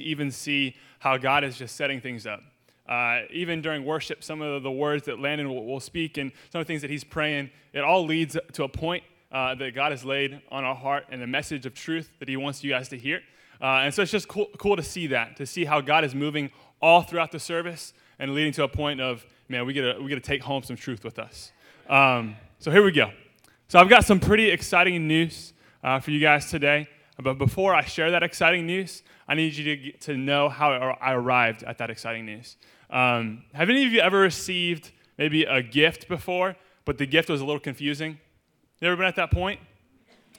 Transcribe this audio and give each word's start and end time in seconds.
even 0.00 0.30
see 0.30 0.76
how 0.98 1.16
God 1.16 1.44
is 1.44 1.56
just 1.56 1.76
setting 1.76 2.00
things 2.00 2.26
up. 2.26 2.40
Uh, 2.88 3.20
even 3.30 3.62
during 3.62 3.84
worship, 3.84 4.24
some 4.24 4.42
of 4.42 4.62
the 4.62 4.70
words 4.70 5.04
that 5.04 5.20
Landon 5.20 5.48
will, 5.48 5.64
will, 5.64 5.80
speak 5.80 6.18
and 6.18 6.32
some 6.50 6.60
of 6.60 6.66
the 6.66 6.70
things 6.70 6.82
that 6.82 6.90
he's 6.90 7.04
praying, 7.04 7.48
it 7.72 7.84
all 7.84 8.04
leads 8.04 8.36
to 8.52 8.64
a 8.64 8.68
point 8.68 9.04
uh, 9.30 9.54
that 9.54 9.74
God 9.76 9.92
has 9.92 10.04
laid 10.04 10.42
on 10.50 10.64
our 10.64 10.74
heart 10.74 11.04
and 11.10 11.22
the 11.22 11.26
message 11.26 11.66
of 11.66 11.74
truth 11.74 12.10
that 12.18 12.28
he 12.28 12.36
wants 12.36 12.64
you 12.64 12.70
guys 12.70 12.88
to 12.88 12.98
hear. 12.98 13.20
Uh, 13.60 13.82
and 13.84 13.94
so 13.94 14.02
it's 14.02 14.10
just 14.10 14.26
cool, 14.26 14.48
cool 14.58 14.74
to 14.74 14.82
see 14.82 15.06
that, 15.08 15.36
to 15.36 15.46
see 15.46 15.64
how 15.64 15.80
God 15.80 16.04
is 16.04 16.14
moving 16.14 16.50
all 16.82 17.02
throughout 17.02 17.30
the 17.30 17.38
service 17.38 17.92
and 18.18 18.34
leading 18.34 18.52
to 18.54 18.64
a 18.64 18.68
point 18.68 19.00
of, 19.00 19.24
man, 19.48 19.66
we 19.66 19.72
get 19.72 19.82
to, 19.82 20.02
we 20.02 20.08
get 20.08 20.16
to 20.16 20.20
take 20.20 20.42
home 20.42 20.62
some 20.62 20.76
truth 20.76 21.04
with 21.04 21.18
us. 21.18 21.52
Um, 21.88 22.36
so 22.58 22.70
here 22.70 22.82
we 22.82 22.90
go. 22.90 23.10
So 23.68 23.78
I've 23.78 23.88
got 23.88 24.04
some 24.04 24.18
pretty 24.18 24.50
exciting 24.50 25.06
news 25.06 25.52
uh, 25.84 26.00
for 26.00 26.10
you 26.10 26.20
guys 26.20 26.50
today. 26.50 26.88
But 27.22 27.38
before 27.38 27.74
I 27.74 27.84
share 27.84 28.10
that 28.10 28.22
exciting 28.22 28.66
news, 28.66 29.02
I 29.28 29.34
need 29.34 29.54
you 29.54 29.76
to, 29.76 29.98
to 29.98 30.16
know 30.16 30.48
how 30.48 30.72
I 31.00 31.12
arrived 31.12 31.62
at 31.62 31.78
that 31.78 31.90
exciting 31.90 32.26
news. 32.26 32.56
Um, 32.90 33.44
have 33.52 33.70
any 33.70 33.86
of 33.86 33.92
you 33.92 34.00
ever 34.00 34.20
received 34.20 34.90
maybe 35.18 35.44
a 35.44 35.62
gift 35.62 36.08
before, 36.08 36.56
but 36.84 36.98
the 36.98 37.06
gift 37.06 37.28
was 37.28 37.40
a 37.40 37.44
little 37.44 37.60
confusing? 37.60 38.18
You 38.80 38.88
ever 38.88 38.96
been 38.96 39.06
at 39.06 39.16
that 39.16 39.30
point? 39.30 39.60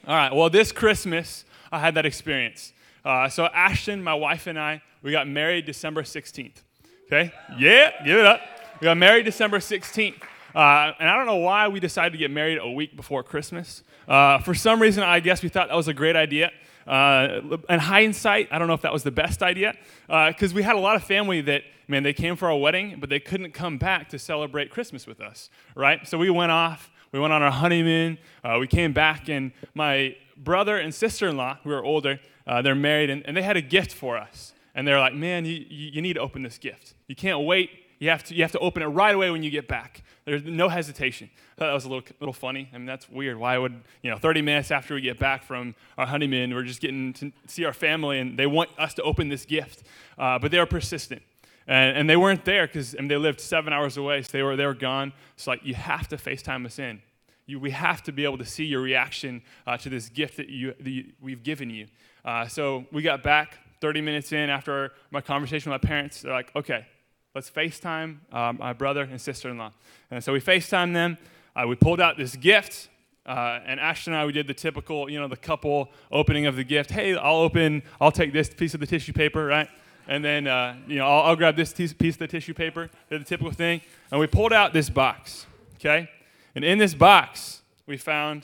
All 0.07 0.15
right, 0.15 0.33
well, 0.33 0.49
this 0.49 0.71
Christmas, 0.71 1.45
I 1.71 1.79
had 1.79 1.95
that 1.95 2.05
experience. 2.05 2.73
Uh, 3.05 3.29
so, 3.29 3.45
Ashton, 3.45 4.03
my 4.03 4.13
wife, 4.13 4.48
and 4.48 4.59
I, 4.59 4.81
we 5.03 5.11
got 5.11 5.27
married 5.27 5.65
December 5.65 6.01
16th. 6.03 6.63
Okay? 7.05 7.31
Yeah, 7.57 7.91
give 8.03 8.17
it 8.17 8.25
up. 8.25 8.41
We 8.79 8.85
got 8.85 8.98
married 8.98 9.25
December 9.25 9.59
16th. 9.59 10.23
Uh, 10.53 10.91
and 10.99 11.07
I 11.07 11.15
don't 11.15 11.27
know 11.27 11.37
why 11.37 11.67
we 11.67 11.79
decided 11.79 12.11
to 12.11 12.17
get 12.17 12.31
married 12.31 12.57
a 12.57 12.70
week 12.70 12.95
before 12.95 13.23
Christmas. 13.23 13.84
Uh, 14.07 14.39
for 14.39 14.53
some 14.53 14.81
reason, 14.81 15.03
I 15.03 15.20
guess 15.20 15.43
we 15.43 15.49
thought 15.49 15.70
that 15.70 15.77
was 15.77 15.87
a 15.87 15.93
great 15.93 16.15
idea. 16.15 16.51
Uh, 16.88 17.58
in 17.70 17.80
hindsight, 17.80 18.49
I 18.52 18.59
don't 18.59 18.67
know 18.67 18.73
if 18.73 18.81
that 18.81 18.94
was 18.94 19.03
the 19.03 19.12
best 19.12 19.44
idea 19.44 19.73
because 20.08 20.52
uh, 20.52 20.55
we 20.55 20.63
had 20.63 20.76
a 20.76 20.80
lot 20.80 20.95
of 20.95 21.04
family 21.04 21.41
that, 21.41 21.63
man, 21.88 22.04
they 22.04 22.13
came 22.13 22.35
for 22.35 22.49
our 22.49 22.57
wedding, 22.57 22.98
but 22.99 23.09
they 23.09 23.20
couldn't 23.20 23.52
come 23.52 23.77
back 23.77 24.10
to 24.10 24.20
celebrate 24.20 24.71
Christmas 24.71 25.05
with 25.05 25.21
us, 25.21 25.49
right? 25.76 26.07
So 26.07 26.18
we 26.18 26.29
went 26.29 26.51
off, 26.51 26.90
we 27.12 27.20
went 27.20 27.34
on 27.34 27.41
our 27.41 27.51
honeymoon, 27.51 28.18
uh, 28.43 28.57
we 28.60 28.68
came 28.68 28.93
back, 28.93 29.29
and 29.29 29.51
my 29.73 30.15
brother 30.38 30.77
and 30.77 30.93
sister 30.93 31.27
in 31.27 31.38
law, 31.38 31.57
who 31.63 31.71
are 31.71 31.84
older, 31.84 32.20
uh, 32.48 32.62
they're 32.62 32.76
married, 32.76 33.10
and, 33.10 33.26
and, 33.26 33.38
they 33.38 33.41
had 33.41 33.57
a 33.57 33.62
gift 33.62 33.93
for 33.93 34.18
us. 34.18 34.54
And 34.73 34.88
they're 34.88 34.99
like, 34.99 35.13
man, 35.13 35.45
you, 35.45 35.66
you 35.70 36.01
need 36.01 36.13
to 36.13 36.21
open 36.21 36.43
this 36.43 36.57
gift. 36.57 36.95
You 37.07 37.16
can't 37.16 37.41
wait 37.41 37.70
you 38.02 38.10
have 38.10 38.24
to, 38.24 38.34
you 38.34 38.41
have 38.41 38.52
to 38.52 38.60
open 38.60 38.82
it 38.82 38.88
right 38.88 39.13
away 39.13 39.30
when 39.30 39.44
you 39.44 39.52
get 39.52 39.68
back. 39.68 40.02
There's 40.26 40.44
no 40.44 40.70
hesitation. 40.70 41.30
That 41.57 41.71
was 41.71 41.85
a 41.85 41.88
little, 41.88 42.04
little 42.20 42.34
funny. 42.34 42.68
I 42.74 42.77
mean, 42.80 42.88
that's 42.88 43.07
weird. 43.07 43.38
Why 43.38 43.60
would, 43.60 43.80
you 44.02 44.10
know, 44.10 44.18
30 44.18 44.41
minutes 44.41 44.71
after 44.71 44.96
we 44.96 45.02
get 45.02 45.20
back 45.20 45.44
from 45.44 45.76
our 45.99 46.07
honeymoon, 46.07 46.52
we're 46.52 46.63
just 46.63 46.82
getting 46.82 47.13
to 47.13 47.32
see 47.46 47.63
our 47.63 47.74
family 47.74 48.18
and 48.18 48.40
they 48.40 48.48
want 48.48 48.72
us 48.79 48.96
to 48.96 49.04
open 49.04 49.29
this 49.29 49.46
gift. 49.46 49.84
Uh, 50.18 50.40
but 50.40 50.49
they 50.49 50.57
were 50.57 50.66
persistent. 50.66 51.22
And, 51.68 51.96
and 51.96 52.10
they 52.10 52.18
weren't 52.18 52.44
there 52.44 52.66
because 52.66 52.96
I 52.96 53.02
mean, 53.02 53.07
they 53.07 53.18
lived 53.18 53.40
seven 53.40 53.72
hours 53.72 53.98
away, 53.98 54.24
so 54.24 54.29
they 54.32 54.41
were, 54.41 54.55
they 54.55 54.66
were 54.66 54.74
gone. 54.74 55.13
It's 55.35 55.46
like, 55.46 55.63
you 55.63 55.76
have 55.76 56.07
to 56.07 56.18
FaceTime 56.18 56.66
us 56.66 56.79
in. 56.79 57.04
You, 57.46 57.60
we 57.60 57.70
have 57.70 58.02
to 58.04 58.12
be 58.12 58.24
able 58.24 58.40
to 58.40 58.46
see 58.46 58.66
your 58.66 58.82
reaction 58.82 59.44
uh, 59.68 59.77
to 59.77 59.90
this 59.90 60.10
gift 60.10 60.38
that, 60.38 60.49
you, 60.49 60.74
that 60.79 60.90
you, 60.90 61.12
we've 61.22 61.44
given 61.44 61.70
you. 61.70 61.85
Uh, 62.26 62.48
so 62.48 62.84
we 62.91 63.04
got 63.04 63.22
back 63.22 63.60
30 63.79 64.02
minutes 64.02 64.31
in 64.31 64.50
after 64.50 64.91
my 65.12 65.22
conversation 65.22 65.72
with 65.72 65.84
my 65.84 65.88
parents. 65.88 66.24
They're 66.24 66.34
like, 66.34 66.52
okay, 66.56 66.88
let's 67.34 67.50
FaceTime 67.50 68.18
um, 68.31 68.57
my 68.59 68.74
brother 68.74 69.03
and 69.03 69.19
sister 69.19 69.50
in 69.50 69.57
law. 69.57 69.72
And 70.09 70.24
so 70.24 70.34
we 70.34 70.41
FaceTime 70.41 70.94
them. 70.94 71.18
Uh, 71.56 71.66
we 71.68 71.75
pulled 71.75 72.01
out 72.01 72.18
this 72.18 72.35
gift. 72.35 72.90
Uh, 73.25 73.59
and 73.66 73.79
Ashton 73.79 74.13
and 74.13 74.22
I, 74.22 74.25
we 74.25 74.31
did 74.31 74.47
the 74.47 74.53
typical, 74.53 75.09
you 75.09 75.19
know, 75.19 75.28
the 75.28 75.38
couple 75.38 75.91
opening 76.12 76.47
of 76.47 76.56
the 76.56 76.63
gift. 76.63 76.91
Hey, 76.91 77.16
I'll 77.16 77.38
open, 77.38 77.84
I'll 78.00 78.12
take 78.12 78.34
this 78.34 78.50
piece 78.50 78.73
of 78.73 78.79
the 78.79 78.88
tissue 78.88 79.13
paper, 79.13 79.46
right? 79.46 79.69
And 80.07 80.25
then, 80.25 80.47
uh, 80.47 80.75
you 80.88 80.97
know, 80.97 81.07
I'll, 81.07 81.22
I'll, 81.29 81.35
grab 81.35 81.56
this 81.56 81.72
piece 81.72 81.91
of 81.91 82.19
the 82.19 82.28
tissue 82.28 82.53
paper. 82.53 82.90
The 83.09 83.19
typical 83.19 83.51
thing. 83.51 83.81
And 84.09 84.19
we 84.19 84.28
pulled 84.28 84.51
out 84.51 84.73
this 84.73 84.90
box, 84.90 85.45
okay? 85.75 86.09
And 86.56 86.66
in 86.66 86.79
this 86.79 86.95
box, 86.95 87.61
we 87.85 87.97
found 87.97 88.44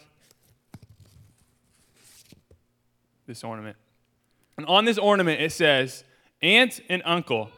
this 3.25 3.43
ornament. 3.43 3.75
And 4.57 4.65
on 4.67 4.85
this 4.85 4.97
ornament, 4.97 5.41
it 5.41 5.51
says, 5.51 6.03
Aunt 6.41 6.79
and 6.87 7.01
Uncle 7.03 7.49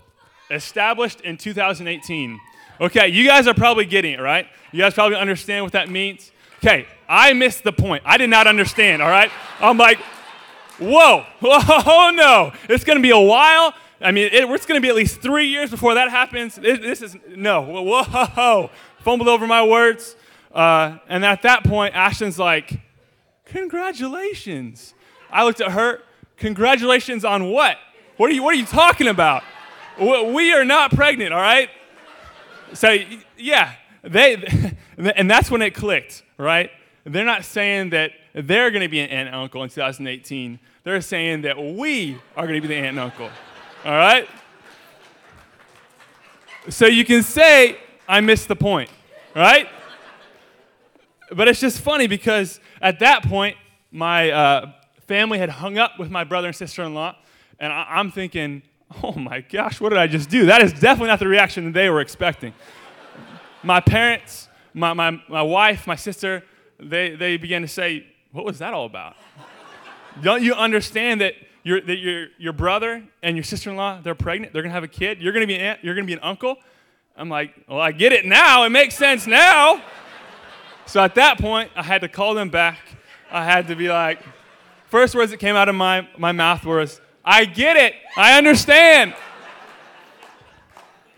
established 0.50 1.22
in 1.22 1.38
2018. 1.38 2.40
Okay, 2.82 3.08
you 3.10 3.28
guys 3.28 3.48
are 3.48 3.54
probably 3.54 3.86
getting 3.86 4.14
it, 4.14 4.22
right? 4.22 4.48
You 4.72 4.80
guys 4.80 4.94
probably 4.94 5.18
understand 5.18 5.66
what 5.66 5.74
that 5.74 5.90
means. 5.90 6.32
Okay, 6.60 6.88
I 7.08 7.34
missed 7.34 7.64
the 7.64 7.72
point. 7.72 8.04
I 8.06 8.18
did 8.18 8.30
not 8.30 8.48
understand, 8.48 9.02
all 9.02 9.10
right? 9.10 9.32
I'm 9.60 9.78
like, 9.78 10.00
whoa, 10.80 11.26
oh 11.42 12.12
no, 12.16 12.52
it's 12.70 12.84
gonna 12.84 13.00
be 13.00 13.12
a 13.12 13.20
while. 13.20 13.74
I 14.02 14.12
mean, 14.12 14.26
it, 14.32 14.50
it's 14.50 14.66
gonna 14.66 14.82
be 14.82 14.90
at 14.90 14.96
least 14.96 15.22
three 15.22 15.48
years 15.48 15.70
before 15.70 15.96
that 15.96 16.10
happens. 16.10 16.56
This 16.56 17.02
is, 17.02 17.18
no, 17.36 17.62
whoa, 17.62 18.04
whoa, 18.04 18.70
fumbled 19.00 19.30
over 19.30 19.46
my 19.48 19.66
words. 19.66 20.16
Uh, 20.54 20.98
and 21.08 21.26
at 21.26 21.42
that 21.44 21.64
point, 21.64 21.96
Ashton's 21.96 22.40
like, 22.40 22.80
congratulations. 23.46 24.94
I 25.32 25.44
looked 25.44 25.62
at 25.62 25.72
her, 25.72 26.02
congratulations 26.38 27.24
on 27.24 27.50
what? 27.50 27.78
What 28.18 28.32
are 28.32 28.34
you, 28.34 28.44
what 28.44 28.54
are 28.54 28.58
you 28.58 28.66
talking 28.66 29.08
about? 29.08 29.44
We 30.00 30.54
are 30.54 30.64
not 30.66 30.92
pregnant, 30.92 31.34
all 31.34 31.42
right? 31.42 31.70
So, 32.74 32.96
yeah, 33.38 33.74
they, 34.04 34.36
and 34.98 35.30
that's 35.30 35.52
when 35.52 35.62
it 35.62 35.74
clicked, 35.74 36.24
right? 36.38 36.72
They're 37.04 37.26
not 37.26 37.44
saying 37.44 37.90
that 37.92 38.12
they're 38.34 38.72
going 38.72 38.84
to 38.84 38.88
be 38.88 39.00
an 39.00 39.10
aunt 39.10 39.28
and 39.28 39.36
uncle 39.36 39.64
in 39.64 39.70
2018. 39.70 40.60
They're 40.84 41.02
saying 41.02 41.42
that 41.42 41.58
we 41.62 42.18
are 42.38 42.48
going 42.48 42.62
to 42.62 42.68
be 42.68 42.74
the 42.74 42.80
aunt 42.80 42.88
and 42.90 43.00
uncle, 43.00 43.30
all 43.84 43.92
right? 43.92 44.28
So 46.70 46.86
you 46.86 47.04
can 47.04 47.24
say, 47.24 47.78
I 48.08 48.22
missed 48.22 48.48
the 48.48 48.56
point, 48.56 48.90
right? 49.36 49.68
But 51.32 51.48
it's 51.48 51.60
just 51.60 51.82
funny 51.82 52.08
because 52.08 52.60
at 52.82 53.00
that 53.00 53.24
point, 53.24 53.58
my 53.92 54.32
uh, 54.32 54.72
family 55.08 55.40
had 55.40 55.50
hung 55.50 55.78
up 55.78 56.00
with 56.00 56.10
my 56.12 56.24
brother 56.24 56.48
and 56.48 56.56
sister 56.56 56.84
in 56.84 56.94
law, 56.94 57.16
and 57.60 57.74
I- 57.74 57.88
I'm 57.90 58.12
thinking, 58.12 58.62
oh 59.04 59.14
my 59.14 59.42
gosh, 59.42 59.80
what 59.80 59.90
did 59.90 59.98
I 59.98 60.08
just 60.08 60.30
do? 60.30 60.48
That 60.48 60.62
is 60.62 60.74
definitely 60.74 61.08
not 61.08 61.20
the 61.20 61.28
reaction 61.28 61.66
that 61.66 61.74
they 61.74 61.90
were 61.90 62.02
expecting. 62.02 62.54
my 63.64 63.80
parents, 63.80 64.48
my, 64.74 64.94
my, 64.94 65.22
my 65.28 65.42
wife, 65.42 65.88
my 65.88 65.96
sister, 65.96 66.44
they, 66.80 67.16
they 67.16 67.38
began 67.38 67.62
to 67.62 67.68
say, 67.68 68.06
what 68.32 68.46
was 68.46 68.60
that 68.60 68.74
all 68.74 68.86
about? 68.86 69.16
Don't 70.22 70.44
you 70.44 70.54
understand 70.54 71.22
that 71.22 71.34
your, 71.64 71.82
that 71.82 71.98
your, 71.98 72.28
your 72.38 72.54
brother 72.54 73.04
and 73.22 73.36
your 73.36 73.44
sister-in-law, 73.44 74.02
they're 74.02 74.16
pregnant, 74.16 74.54
they're 74.54 74.62
to 74.62 74.70
have 74.70 74.84
a 74.84 74.88
kid, 74.88 75.22
you're 75.22 75.34
to 75.34 75.46
be 75.46 75.56
an 75.56 75.62
aunt, 75.62 75.80
you're 75.84 75.94
to 75.96 76.04
be 76.04 76.14
an 76.14 76.20
uncle? 76.22 76.58
I'm 77.16 77.30
like, 77.30 77.54
well, 77.68 77.82
I 77.82 77.92
get 77.92 78.14
it 78.14 78.26
now. 78.26 78.64
It 78.64 78.70
makes 78.70 78.96
sense 78.96 79.28
now. 79.28 79.84
so 80.86 81.04
at 81.04 81.16
that 81.16 81.38
point, 81.38 81.70
I 81.76 81.84
had 81.84 82.02
to 82.02 82.08
call 82.08 82.34
them 82.34 82.50
back. 82.50 82.80
I 83.30 83.44
had 83.44 83.68
to 83.68 83.76
be 83.76 83.90
like, 83.90 84.22
first 84.88 85.16
words 85.16 85.32
that 85.32 85.38
came 85.38 85.56
out 85.56 85.68
of 85.68 85.76
my, 85.76 86.08
my 86.18 86.32
mouth 86.32 86.64
was, 86.66 87.02
I 87.32 87.46
get 87.46 87.78
it. 87.78 87.94
I 88.18 88.40
understand. 88.40 89.14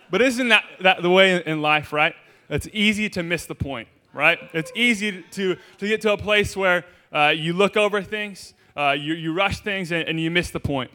But 0.10 0.22
isn't 0.22 0.50
that, 0.50 0.66
that 0.82 1.02
the 1.02 1.10
way 1.10 1.42
in 1.46 1.62
life, 1.62 1.94
right? 1.94 2.14
It's 2.50 2.68
easy 2.74 3.10
to 3.12 3.24
miss 3.24 3.46
the 3.46 3.56
point, 3.56 3.88
right? 4.14 4.38
It's 4.52 4.74
easy 4.76 5.24
to, 5.32 5.56
to 5.78 5.88
get 5.88 6.02
to 6.02 6.12
a 6.12 6.18
place 6.18 6.58
where 6.58 6.84
uh, 7.14 7.30
you 7.30 7.54
look 7.54 7.78
over 7.78 8.02
things, 8.02 8.54
uh, 8.76 8.92
you, 8.92 9.14
you 9.14 9.34
rush 9.34 9.62
things, 9.62 9.94
and, 9.94 10.06
and 10.06 10.20
you 10.20 10.30
miss 10.30 10.52
the 10.52 10.60
point. 10.60 10.92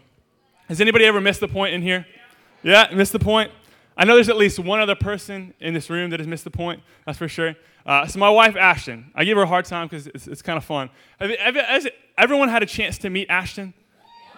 Has 0.68 0.82
anybody 0.82 1.06
ever 1.06 1.18
missed 1.18 1.40
the 1.40 1.48
point 1.48 1.72
in 1.72 1.80
here? 1.80 2.06
Yeah, 2.62 2.90
missed 2.92 3.14
the 3.14 3.18
point? 3.18 3.50
I 3.96 4.04
know 4.04 4.16
there's 4.16 4.28
at 4.28 4.36
least 4.36 4.58
one 4.58 4.80
other 4.80 4.94
person 4.94 5.54
in 5.60 5.72
this 5.72 5.88
room 5.88 6.10
that 6.10 6.20
has 6.20 6.26
missed 6.26 6.44
the 6.44 6.50
point, 6.50 6.82
that's 7.06 7.16
for 7.16 7.28
sure. 7.28 7.54
Uh, 7.86 8.06
so, 8.06 8.18
my 8.18 8.28
wife, 8.28 8.54
Ashton, 8.54 9.12
I 9.14 9.24
give 9.24 9.38
her 9.38 9.44
a 9.44 9.46
hard 9.46 9.64
time 9.64 9.86
because 9.86 10.08
it's, 10.08 10.26
it's 10.26 10.42
kind 10.42 10.58
of 10.58 10.64
fun. 10.64 10.90
Have, 11.18 11.30
have, 11.30 11.56
has 11.56 11.88
everyone 12.18 12.50
had 12.50 12.62
a 12.62 12.66
chance 12.66 12.98
to 12.98 13.08
meet 13.08 13.30
Ashton? 13.30 13.72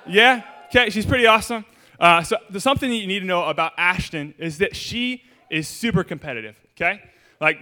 Yeah? 0.06 0.44
Okay, 0.68 0.90
she's 0.90 1.06
pretty 1.06 1.26
awesome. 1.26 1.64
Uh, 1.98 2.22
so 2.22 2.36
something 2.58 2.90
that 2.90 2.96
you 2.96 3.06
need 3.06 3.20
to 3.20 3.26
know 3.26 3.44
about 3.44 3.72
Ashton 3.78 4.34
is 4.38 4.58
that 4.58 4.76
she 4.76 5.22
is 5.50 5.66
super 5.66 6.04
competitive. 6.04 6.60
Okay, 6.76 7.00
like 7.40 7.58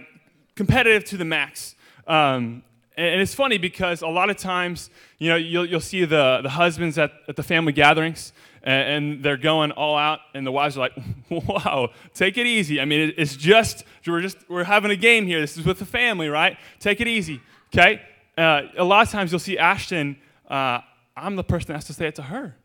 competitive 0.55 1.05
to 1.05 1.17
the 1.17 1.23
max. 1.23 1.75
Um, 2.05 2.63
and, 2.97 3.21
it's 3.21 3.33
funny 3.33 3.57
because 3.57 4.01
a 4.01 4.07
lot 4.07 4.29
of 4.29 4.37
times, 4.37 4.89
you 5.19 5.29
know, 5.29 5.35
you'll, 5.35 5.65
you'll 5.65 5.79
see 5.79 6.03
the, 6.03 6.39
the 6.41 6.49
husbands 6.49 6.97
at, 6.97 7.11
at 7.27 7.35
the 7.35 7.43
family 7.43 7.71
gatherings, 7.71 8.33
and, 8.63 8.89
and 8.89 9.23
they're 9.23 9.37
going 9.37 9.71
all 9.71 9.97
out, 9.97 10.19
and 10.33 10.45
the 10.45 10.51
wives 10.51 10.77
are 10.77 10.81
like, 10.81 10.97
"Wow, 11.29 11.91
take 12.13 12.37
it 12.37 12.45
easy." 12.45 12.81
I 12.81 12.85
mean, 12.85 13.09
it, 13.09 13.15
it's 13.17 13.37
just 13.37 13.85
we're 14.05 14.21
just 14.21 14.37
we're 14.49 14.65
having 14.65 14.91
a 14.91 14.97
game 14.97 15.25
here. 15.25 15.39
This 15.39 15.57
is 15.57 15.65
with 15.65 15.79
the 15.79 15.85
family, 15.85 16.27
right? 16.27 16.57
Take 16.79 16.99
it 16.99 17.07
easy. 17.07 17.41
Okay. 17.73 18.01
Uh, 18.37 18.63
a 18.77 18.83
lot 18.83 19.05
of 19.05 19.11
times 19.11 19.31
you'll 19.31 19.39
see 19.39 19.57
Ashton. 19.57 20.17
Uh, 20.49 20.81
I'm 21.15 21.37
the 21.37 21.43
person 21.43 21.67
that 21.69 21.75
has 21.75 21.85
to 21.85 21.93
say 21.93 22.07
it 22.07 22.15
to 22.15 22.21
her. 22.23 22.55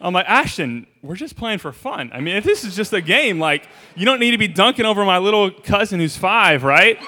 I'm 0.00 0.12
like, 0.12 0.28
Ashton, 0.28 0.86
we're 1.02 1.16
just 1.16 1.36
playing 1.36 1.58
for 1.58 1.72
fun. 1.72 2.10
I 2.12 2.20
mean, 2.20 2.36
if 2.36 2.44
this 2.44 2.64
is 2.64 2.76
just 2.76 2.92
a 2.92 3.00
game, 3.00 3.38
like, 3.38 3.66
you 3.94 4.04
don't 4.04 4.20
need 4.20 4.32
to 4.32 4.38
be 4.38 4.48
dunking 4.48 4.84
over 4.84 5.04
my 5.04 5.18
little 5.18 5.50
cousin 5.50 6.00
who's 6.00 6.16
five, 6.16 6.64
right? 6.64 6.98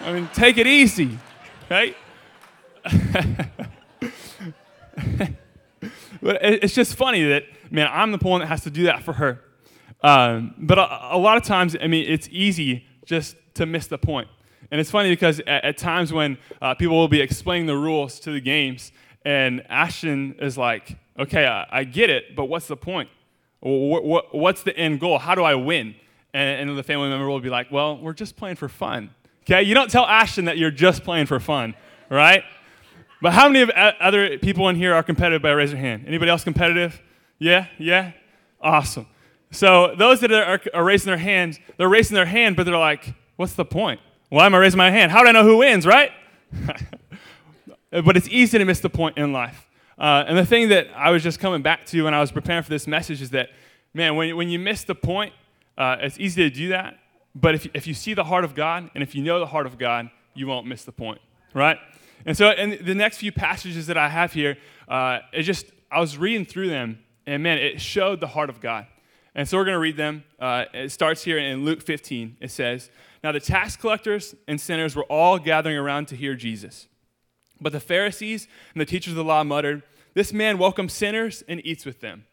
I 0.00 0.12
mean, 0.12 0.28
take 0.32 0.56
it 0.56 0.66
easy, 0.66 1.18
right? 1.70 1.96
but 6.22 6.38
it's 6.42 6.74
just 6.74 6.94
funny 6.94 7.24
that 7.24 7.44
man, 7.70 7.88
I'm 7.90 8.12
the 8.12 8.18
one 8.18 8.40
that 8.40 8.46
has 8.46 8.62
to 8.62 8.70
do 8.70 8.84
that 8.84 9.02
for 9.02 9.14
her. 9.14 9.40
Um, 10.02 10.54
but 10.58 10.78
a, 10.78 11.14
a, 11.16 11.18
lot 11.18 11.36
of 11.36 11.44
times, 11.44 11.76
I 11.80 11.86
mean, 11.86 12.06
it's 12.08 12.28
easy 12.30 12.86
just 13.04 13.36
to 13.54 13.66
miss 13.66 13.86
the 13.86 13.98
point. 13.98 14.28
And 14.70 14.80
it's 14.80 14.90
funny 14.90 15.10
because 15.10 15.40
at, 15.40 15.64
at 15.64 15.78
times 15.78 16.12
when 16.12 16.38
uh, 16.60 16.74
people 16.74 16.96
will 16.96 17.08
be 17.08 17.20
explaining 17.20 17.66
the 17.66 17.76
rules 17.76 18.18
to 18.20 18.32
the 18.32 18.40
games, 18.40 18.92
and 19.24 19.64
Ashton 19.68 20.36
is 20.40 20.56
like, 20.56 20.96
okay, 21.20 21.46
I, 21.46 21.66
I 21.70 21.84
get 21.84 22.10
it, 22.10 22.34
but 22.34 22.46
what's 22.46 22.66
the 22.66 22.76
point? 22.76 23.08
What, 23.60 24.04
what, 24.04 24.34
what's 24.34 24.62
the 24.62 24.76
end 24.76 25.00
goal? 25.00 25.18
How 25.18 25.34
do 25.34 25.42
I 25.42 25.54
win? 25.54 25.94
And, 26.32 26.70
and 26.70 26.78
the 26.78 26.82
family 26.82 27.08
member 27.08 27.28
will 27.28 27.40
be 27.40 27.50
like, 27.50 27.70
well, 27.70 27.98
we're 27.98 28.12
just 28.12 28.36
playing 28.36 28.56
for 28.56 28.68
fun. 28.68 29.10
Okay? 29.42 29.62
You 29.62 29.74
don't 29.74 29.90
tell 29.90 30.06
Ashton 30.06 30.46
that 30.46 30.58
you're 30.58 30.70
just 30.70 31.04
playing 31.04 31.26
for 31.26 31.40
fun, 31.40 31.74
right? 32.08 32.42
But 33.20 33.34
how 33.34 33.48
many 33.48 33.60
of 33.60 33.70
other 33.70 34.38
people 34.38 34.68
in 34.68 34.76
here 34.76 34.94
are 34.94 35.02
competitive 35.02 35.42
by 35.42 35.50
raise 35.50 35.72
your 35.72 35.80
hand? 35.80 36.04
Anybody 36.06 36.30
else 36.30 36.42
competitive? 36.42 37.00
Yeah? 37.38 37.66
Yeah? 37.78 38.12
Awesome. 38.60 39.06
So 39.50 39.94
those 39.96 40.20
that 40.20 40.32
are, 40.32 40.60
are, 40.72 40.84
raising 40.84 41.06
their 41.06 41.18
hands, 41.18 41.58
they're 41.76 41.88
raising 41.88 42.14
their 42.14 42.26
hand, 42.26 42.56
but 42.56 42.64
they're 42.64 42.78
like, 42.78 43.14
what's 43.36 43.54
the 43.54 43.64
point? 43.64 44.00
Why 44.28 44.46
am 44.46 44.54
I 44.54 44.58
raising 44.58 44.78
my 44.78 44.90
hand? 44.90 45.10
How 45.10 45.22
do 45.22 45.28
I 45.28 45.32
know 45.32 45.42
who 45.42 45.58
wins, 45.58 45.86
right? 45.86 46.12
but 47.90 48.16
it's 48.16 48.28
easy 48.28 48.58
to 48.58 48.64
miss 48.64 48.80
the 48.80 48.90
point 48.90 49.18
in 49.18 49.32
life. 49.32 49.66
Uh, 50.00 50.24
and 50.26 50.38
the 50.38 50.46
thing 50.46 50.70
that 50.70 50.88
I 50.96 51.10
was 51.10 51.22
just 51.22 51.38
coming 51.38 51.60
back 51.60 51.84
to 51.86 52.04
when 52.04 52.14
I 52.14 52.20
was 52.20 52.32
preparing 52.32 52.62
for 52.62 52.70
this 52.70 52.86
message 52.86 53.20
is 53.20 53.30
that, 53.30 53.50
man, 53.92 54.16
when, 54.16 54.34
when 54.34 54.48
you 54.48 54.58
miss 54.58 54.82
the 54.82 54.94
point, 54.94 55.34
uh, 55.76 55.96
it's 56.00 56.18
easy 56.18 56.42
to 56.48 56.50
do 56.50 56.68
that. 56.70 56.98
But 57.34 57.54
if, 57.54 57.66
if 57.74 57.86
you 57.86 57.92
see 57.92 58.14
the 58.14 58.24
heart 58.24 58.44
of 58.44 58.54
God 58.54 58.90
and 58.94 59.02
if 59.02 59.14
you 59.14 59.22
know 59.22 59.38
the 59.38 59.46
heart 59.46 59.66
of 59.66 59.76
God, 59.76 60.10
you 60.34 60.46
won't 60.46 60.66
miss 60.66 60.84
the 60.84 60.92
point, 60.92 61.20
right? 61.52 61.76
And 62.24 62.36
so, 62.36 62.50
in 62.50 62.82
the 62.84 62.94
next 62.94 63.18
few 63.18 63.30
passages 63.30 63.86
that 63.88 63.98
I 63.98 64.08
have 64.08 64.32
here, 64.32 64.56
uh, 64.88 65.20
it 65.32 65.42
just, 65.42 65.66
I 65.90 66.00
was 66.00 66.18
reading 66.18 66.44
through 66.44 66.68
them, 66.68 66.98
and 67.26 67.42
man, 67.42 67.58
it 67.58 67.80
showed 67.80 68.20
the 68.20 68.26
heart 68.26 68.50
of 68.50 68.60
God. 68.60 68.86
And 69.34 69.48
so, 69.48 69.58
we're 69.58 69.64
going 69.64 69.76
to 69.76 69.80
read 69.80 69.96
them. 69.96 70.24
Uh, 70.38 70.64
it 70.72 70.92
starts 70.92 71.24
here 71.24 71.38
in 71.38 71.64
Luke 71.64 71.82
15. 71.82 72.38
It 72.40 72.50
says, 72.50 72.90
Now 73.22 73.32
the 73.32 73.40
tax 73.40 73.76
collectors 73.76 74.34
and 74.48 74.60
sinners 74.60 74.96
were 74.96 75.04
all 75.04 75.38
gathering 75.38 75.76
around 75.76 76.08
to 76.08 76.16
hear 76.16 76.34
Jesus. 76.34 76.88
But 77.60 77.72
the 77.72 77.80
Pharisees 77.80 78.48
and 78.74 78.80
the 78.80 78.86
teachers 78.86 79.12
of 79.12 79.16
the 79.16 79.24
law 79.24 79.44
muttered, 79.44 79.82
This 80.14 80.32
man 80.32 80.58
welcomes 80.58 80.92
sinners 80.92 81.42
and 81.48 81.64
eats 81.64 81.84
with 81.84 82.00
them. 82.00 82.24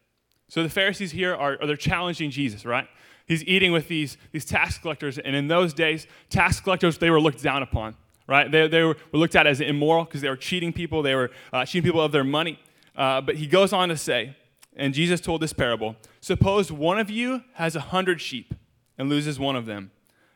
So, 0.48 0.62
the 0.62 0.70
Pharisees 0.70 1.12
here 1.12 1.34
are, 1.34 1.58
they're 1.66 1.76
challenging 1.76 2.30
Jesus, 2.30 2.64
right? 2.64 2.88
He's 3.26 3.44
eating 3.44 3.72
with 3.72 3.88
these, 3.88 4.16
these 4.32 4.46
tax 4.46 4.78
collectors, 4.78 5.18
and 5.18 5.36
in 5.36 5.48
those 5.48 5.74
days, 5.74 6.06
tax 6.30 6.60
collectors, 6.60 6.96
they 6.96 7.10
were 7.10 7.20
looked 7.20 7.42
down 7.42 7.62
upon 7.62 7.94
right? 8.28 8.52
They, 8.52 8.68
they 8.68 8.84
were 8.84 8.96
looked 9.12 9.34
at 9.34 9.48
as 9.48 9.60
immoral 9.60 10.04
because 10.04 10.20
they 10.20 10.28
were 10.28 10.36
cheating 10.36 10.72
people, 10.72 11.02
they 11.02 11.16
were 11.16 11.30
uh, 11.52 11.64
cheating 11.64 11.82
people 11.82 12.00
of 12.00 12.12
their 12.12 12.22
money. 12.22 12.60
Uh, 12.94 13.20
but 13.20 13.36
he 13.36 13.46
goes 13.46 13.72
on 13.72 13.88
to 13.88 13.96
say, 13.96 14.36
and 14.76 14.94
Jesus 14.94 15.20
told 15.20 15.40
this 15.40 15.52
parable 15.52 15.96
Suppose 16.20 16.70
one 16.70 17.00
of 17.00 17.10
you 17.10 17.42
has 17.54 17.74
a 17.74 17.80
hundred 17.80 18.20
sheep 18.20 18.54
and 18.96 19.08
loses 19.08 19.40
one 19.40 19.56
of 19.56 19.66
them. 19.66 19.90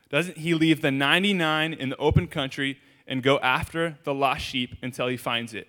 Doesn't 0.09 0.39
he 0.39 0.53
leave 0.53 0.81
the 0.81 0.91
99 0.91 1.73
in 1.73 1.89
the 1.89 1.97
open 1.97 2.27
country 2.27 2.79
and 3.07 3.23
go 3.23 3.39
after 3.39 3.97
the 4.03 4.13
lost 4.13 4.43
sheep 4.43 4.75
until 4.81 5.07
he 5.07 5.17
finds 5.17 5.53
it? 5.53 5.67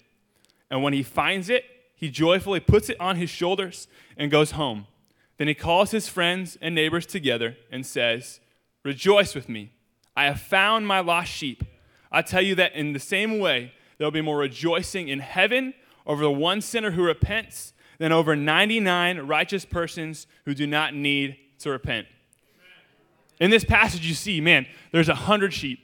And 0.70 0.82
when 0.82 0.92
he 0.92 1.02
finds 1.02 1.48
it, 1.48 1.64
he 1.94 2.10
joyfully 2.10 2.60
puts 2.60 2.88
it 2.88 3.00
on 3.00 3.16
his 3.16 3.30
shoulders 3.30 3.88
and 4.16 4.30
goes 4.30 4.52
home. 4.52 4.86
Then 5.38 5.48
he 5.48 5.54
calls 5.54 5.90
his 5.90 6.08
friends 6.08 6.58
and 6.60 6.74
neighbors 6.74 7.06
together 7.06 7.56
and 7.70 7.84
says, 7.84 8.40
Rejoice 8.84 9.34
with 9.34 9.48
me. 9.48 9.72
I 10.16 10.26
have 10.26 10.40
found 10.40 10.86
my 10.86 11.00
lost 11.00 11.32
sheep. 11.32 11.64
I 12.12 12.22
tell 12.22 12.42
you 12.42 12.54
that 12.56 12.74
in 12.74 12.92
the 12.92 13.00
same 13.00 13.38
way, 13.38 13.72
there 13.98 14.06
will 14.06 14.12
be 14.12 14.20
more 14.20 14.38
rejoicing 14.38 15.08
in 15.08 15.20
heaven 15.20 15.74
over 16.06 16.22
the 16.22 16.30
one 16.30 16.60
sinner 16.60 16.92
who 16.92 17.02
repents 17.02 17.72
than 17.98 18.12
over 18.12 18.36
99 18.36 19.20
righteous 19.20 19.64
persons 19.64 20.26
who 20.44 20.54
do 20.54 20.66
not 20.66 20.94
need 20.94 21.36
to 21.60 21.70
repent. 21.70 22.06
In 23.40 23.50
this 23.50 23.64
passage, 23.64 24.06
you 24.06 24.14
see, 24.14 24.40
man, 24.40 24.66
there's 24.92 25.08
a 25.08 25.14
hundred 25.14 25.52
sheep, 25.52 25.80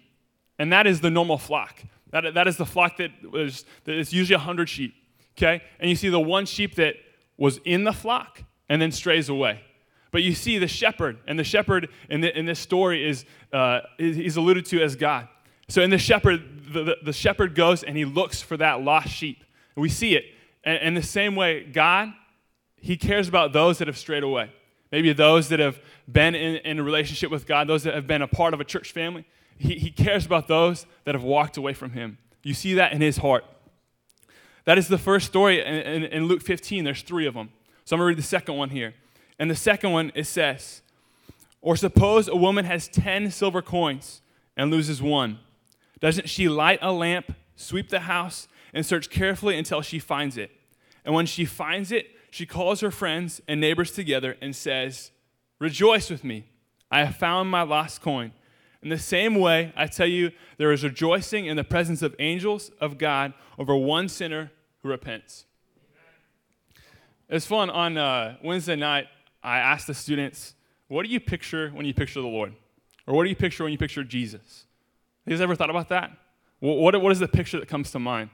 and 0.60 0.70
that 0.74 0.86
is 0.86 1.00
the 1.00 1.10
normal 1.10 1.38
flock. 1.38 1.82
That, 2.10 2.34
that 2.34 2.46
is 2.46 2.58
the 2.58 2.66
flock 2.66 2.98
that 2.98 3.10
is 3.32 3.64
that 3.84 3.94
is 3.94 4.12
usually 4.12 4.34
a 4.34 4.38
hundred 4.38 4.68
sheep. 4.68 4.94
Okay? 5.38 5.62
And 5.80 5.88
you 5.88 5.96
see 5.96 6.10
the 6.10 6.20
one 6.20 6.44
sheep 6.44 6.74
that 6.74 6.96
was 7.38 7.60
in 7.64 7.84
the 7.84 7.94
flock 7.94 8.44
and 8.68 8.80
then 8.80 8.92
strays 8.92 9.30
away. 9.30 9.62
But 10.12 10.22
you 10.22 10.34
see 10.34 10.58
the 10.58 10.68
shepherd, 10.68 11.18
and 11.26 11.38
the 11.38 11.44
shepherd 11.44 11.88
in, 12.10 12.20
the, 12.20 12.36
in 12.38 12.44
this 12.44 12.58
story 12.58 13.08
is 13.08 13.24
uh, 13.54 13.80
he's 13.96 14.36
alluded 14.36 14.66
to 14.66 14.82
as 14.82 14.96
God. 14.96 15.28
So 15.68 15.80
in 15.80 15.88
the 15.88 15.98
shepherd, 15.98 16.42
the, 16.70 16.84
the, 16.84 16.96
the, 17.04 17.12
shepherd 17.12 17.54
goes 17.54 17.82
and 17.82 17.96
he 17.96 18.04
looks 18.04 18.42
for 18.42 18.56
that 18.58 18.82
lost 18.82 19.08
sheep. 19.08 19.42
And 19.76 19.82
we 19.82 19.88
see 19.88 20.14
it. 20.14 20.24
And 20.62 20.94
the 20.94 21.02
same 21.02 21.36
way, 21.36 21.64
God, 21.64 22.12
he 22.76 22.98
cares 22.98 23.28
about 23.28 23.54
those 23.54 23.78
that 23.78 23.88
have 23.88 23.96
strayed 23.96 24.24
away. 24.24 24.52
Maybe 24.92 25.12
those 25.14 25.48
that 25.48 25.58
have 25.58 25.80
been 26.10 26.34
in, 26.34 26.56
in 26.56 26.80
a 26.80 26.82
relationship 26.82 27.30
with 27.30 27.46
God, 27.46 27.66
those 27.66 27.84
that 27.84 27.94
have 27.94 28.06
been 28.06 28.20
a 28.20 28.28
part 28.28 28.52
of 28.52 28.60
a 28.60 28.64
church 28.64 28.92
family. 28.92 29.24
He, 29.60 29.74
he 29.78 29.90
cares 29.90 30.24
about 30.24 30.48
those 30.48 30.86
that 31.04 31.14
have 31.14 31.22
walked 31.22 31.58
away 31.58 31.74
from 31.74 31.92
him. 31.92 32.16
You 32.42 32.54
see 32.54 32.74
that 32.74 32.92
in 32.92 33.02
his 33.02 33.18
heart. 33.18 33.44
That 34.64 34.78
is 34.78 34.88
the 34.88 34.96
first 34.96 35.26
story 35.26 35.60
in, 35.60 35.74
in, 35.74 36.04
in 36.04 36.24
Luke 36.24 36.40
15. 36.40 36.82
There's 36.82 37.02
three 37.02 37.26
of 37.26 37.34
them. 37.34 37.50
So 37.84 37.94
I'm 37.94 38.00
going 38.00 38.06
to 38.06 38.08
read 38.08 38.18
the 38.18 38.22
second 38.22 38.56
one 38.56 38.70
here. 38.70 38.94
And 39.38 39.50
the 39.50 39.56
second 39.56 39.92
one, 39.92 40.12
it 40.14 40.24
says, 40.24 40.80
Or 41.60 41.76
suppose 41.76 42.26
a 42.26 42.36
woman 42.36 42.64
has 42.64 42.88
10 42.88 43.30
silver 43.30 43.60
coins 43.60 44.22
and 44.56 44.70
loses 44.70 45.02
one. 45.02 45.40
Doesn't 46.00 46.30
she 46.30 46.48
light 46.48 46.78
a 46.80 46.90
lamp, 46.90 47.34
sweep 47.54 47.90
the 47.90 48.00
house, 48.00 48.48
and 48.72 48.86
search 48.86 49.10
carefully 49.10 49.58
until 49.58 49.82
she 49.82 49.98
finds 49.98 50.38
it? 50.38 50.50
And 51.04 51.14
when 51.14 51.26
she 51.26 51.44
finds 51.44 51.92
it, 51.92 52.06
she 52.30 52.46
calls 52.46 52.80
her 52.80 52.90
friends 52.90 53.42
and 53.46 53.60
neighbors 53.60 53.92
together 53.92 54.38
and 54.40 54.56
says, 54.56 55.10
Rejoice 55.58 56.08
with 56.08 56.24
me. 56.24 56.46
I 56.90 57.04
have 57.04 57.16
found 57.16 57.50
my 57.50 57.62
lost 57.62 58.00
coin. 58.00 58.32
In 58.82 58.88
the 58.88 58.98
same 58.98 59.34
way, 59.34 59.72
I 59.76 59.86
tell 59.86 60.06
you, 60.06 60.30
there 60.56 60.72
is 60.72 60.82
rejoicing 60.82 61.46
in 61.46 61.56
the 61.56 61.64
presence 61.64 62.00
of 62.00 62.14
angels 62.18 62.70
of 62.80 62.96
God 62.96 63.34
over 63.58 63.76
one 63.76 64.08
sinner 64.08 64.52
who 64.82 64.88
repents. 64.88 65.44
It's 67.28 67.46
fun. 67.46 67.68
On 67.70 67.96
uh, 67.98 68.36
Wednesday 68.42 68.76
night, 68.76 69.06
I 69.42 69.58
asked 69.58 69.86
the 69.86 69.94
students, 69.94 70.54
What 70.88 71.04
do 71.04 71.12
you 71.12 71.20
picture 71.20 71.70
when 71.70 71.84
you 71.84 71.94
picture 71.94 72.20
the 72.20 72.26
Lord? 72.26 72.54
Or 73.06 73.14
what 73.14 73.24
do 73.24 73.30
you 73.30 73.36
picture 73.36 73.64
when 73.64 73.72
you 73.72 73.78
picture 73.78 74.02
Jesus? 74.02 74.64
Have 75.24 75.32
you 75.32 75.36
guys 75.36 75.42
ever 75.42 75.54
thought 75.54 75.70
about 75.70 75.88
that? 75.90 76.10
What, 76.60 77.00
what 77.00 77.12
is 77.12 77.18
the 77.18 77.28
picture 77.28 77.58
that 77.60 77.68
comes 77.68 77.90
to 77.92 77.98
mind? 77.98 78.30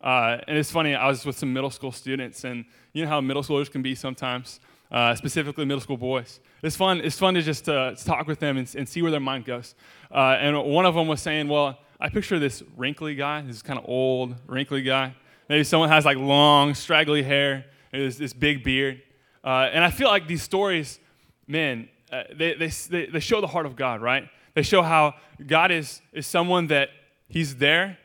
Uh, 0.00 0.38
and 0.46 0.56
it's 0.58 0.70
funny, 0.70 0.94
I 0.94 1.08
was 1.08 1.24
with 1.24 1.38
some 1.38 1.52
middle 1.52 1.70
school 1.70 1.90
students, 1.90 2.44
and 2.44 2.64
you 2.92 3.02
know 3.02 3.08
how 3.08 3.20
middle 3.20 3.42
schoolers 3.42 3.70
can 3.70 3.82
be 3.82 3.94
sometimes, 3.94 4.60
uh, 4.90 5.14
specifically 5.14 5.64
middle 5.64 5.80
school 5.80 5.96
boys. 5.96 6.40
It's 6.62 6.76
fun, 6.76 7.00
it's 7.00 7.18
fun 7.18 7.34
to 7.34 7.42
just 7.42 7.68
uh, 7.68 7.94
talk 7.94 8.26
with 8.26 8.38
them 8.38 8.56
and, 8.56 8.72
and, 8.76 8.88
see 8.88 9.02
where 9.02 9.10
their 9.10 9.20
mind 9.20 9.44
goes. 9.44 9.74
Uh, 10.10 10.36
and 10.38 10.62
one 10.64 10.86
of 10.86 10.94
them 10.94 11.08
was 11.08 11.20
saying, 11.20 11.48
Well, 11.48 11.78
I 12.00 12.08
picture 12.08 12.38
this 12.38 12.62
wrinkly 12.76 13.14
guy, 13.14 13.40
this 13.42 13.62
kind 13.62 13.78
of 13.78 13.84
old, 13.88 14.36
wrinkly 14.46 14.82
guy. 14.82 15.14
Maybe 15.48 15.64
someone 15.64 15.88
has 15.88 16.04
like 16.04 16.18
long, 16.18 16.74
straggly 16.74 17.22
hair, 17.22 17.66
this, 17.92 18.16
this 18.16 18.32
big 18.32 18.62
beard. 18.62 19.02
Uh, 19.44 19.68
and 19.72 19.84
I 19.84 19.90
feel 19.90 20.08
like 20.08 20.26
these 20.26 20.42
stories, 20.42 20.98
man, 21.46 21.88
uh, 22.12 22.24
they, 22.34 22.54
they, 22.54 23.06
they 23.06 23.20
show 23.20 23.40
the 23.40 23.46
heart 23.46 23.66
of 23.66 23.76
God, 23.76 24.00
right? 24.00 24.28
They 24.54 24.62
show 24.62 24.82
how 24.82 25.14
God 25.46 25.70
is, 25.70 26.00
is 26.12 26.26
someone 26.26 26.68
that 26.68 26.90
He's 27.28 27.56
there 27.56 27.98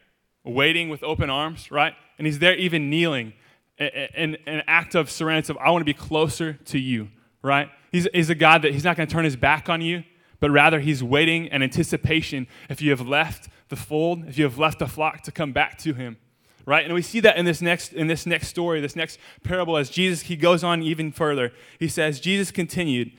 waiting 0.43 0.89
with 0.89 1.03
open 1.03 1.29
arms, 1.29 1.69
right? 1.71 1.93
And 2.17 2.25
He's 2.25 2.39
there 2.39 2.55
even 2.55 2.89
kneeling 2.89 3.33
in 3.81 4.37
an 4.45 4.63
act 4.67 4.95
of 4.95 5.09
serenity 5.09 5.51
of, 5.51 5.57
I 5.57 5.69
want 5.69 5.81
to 5.81 5.85
be 5.85 5.93
closer 5.93 6.53
to 6.65 6.79
you, 6.79 7.09
right? 7.41 7.69
He's, 7.91 8.07
he's 8.13 8.29
a 8.29 8.35
God 8.35 8.61
that 8.61 8.73
He's 8.73 8.83
not 8.83 8.95
going 8.95 9.07
to 9.07 9.13
turn 9.13 9.25
His 9.25 9.35
back 9.35 9.69
on 9.69 9.81
you, 9.81 10.03
but 10.39 10.51
rather 10.51 10.79
He's 10.79 11.03
waiting 11.03 11.45
in 11.47 11.63
anticipation 11.63 12.47
if 12.69 12.81
you 12.81 12.91
have 12.91 13.01
left 13.01 13.49
the 13.69 13.75
fold, 13.75 14.25
if 14.27 14.37
you 14.37 14.43
have 14.43 14.57
left 14.57 14.79
the 14.79 14.87
flock 14.87 15.21
to 15.23 15.31
come 15.31 15.51
back 15.51 15.77
to 15.79 15.93
Him 15.93 16.17
right 16.63 16.85
and 16.85 16.93
we 16.93 17.01
see 17.01 17.19
that 17.19 17.37
in 17.37 17.45
this 17.45 17.59
next 17.59 17.91
in 17.91 18.05
this 18.05 18.27
next 18.27 18.47
story 18.47 18.79
this 18.79 18.95
next 18.95 19.17
parable 19.43 19.77
as 19.77 19.89
jesus 19.89 20.21
he 20.21 20.35
goes 20.35 20.63
on 20.63 20.83
even 20.83 21.11
further 21.11 21.51
he 21.79 21.87
says 21.87 22.19
jesus 22.19 22.51
continued 22.51 23.11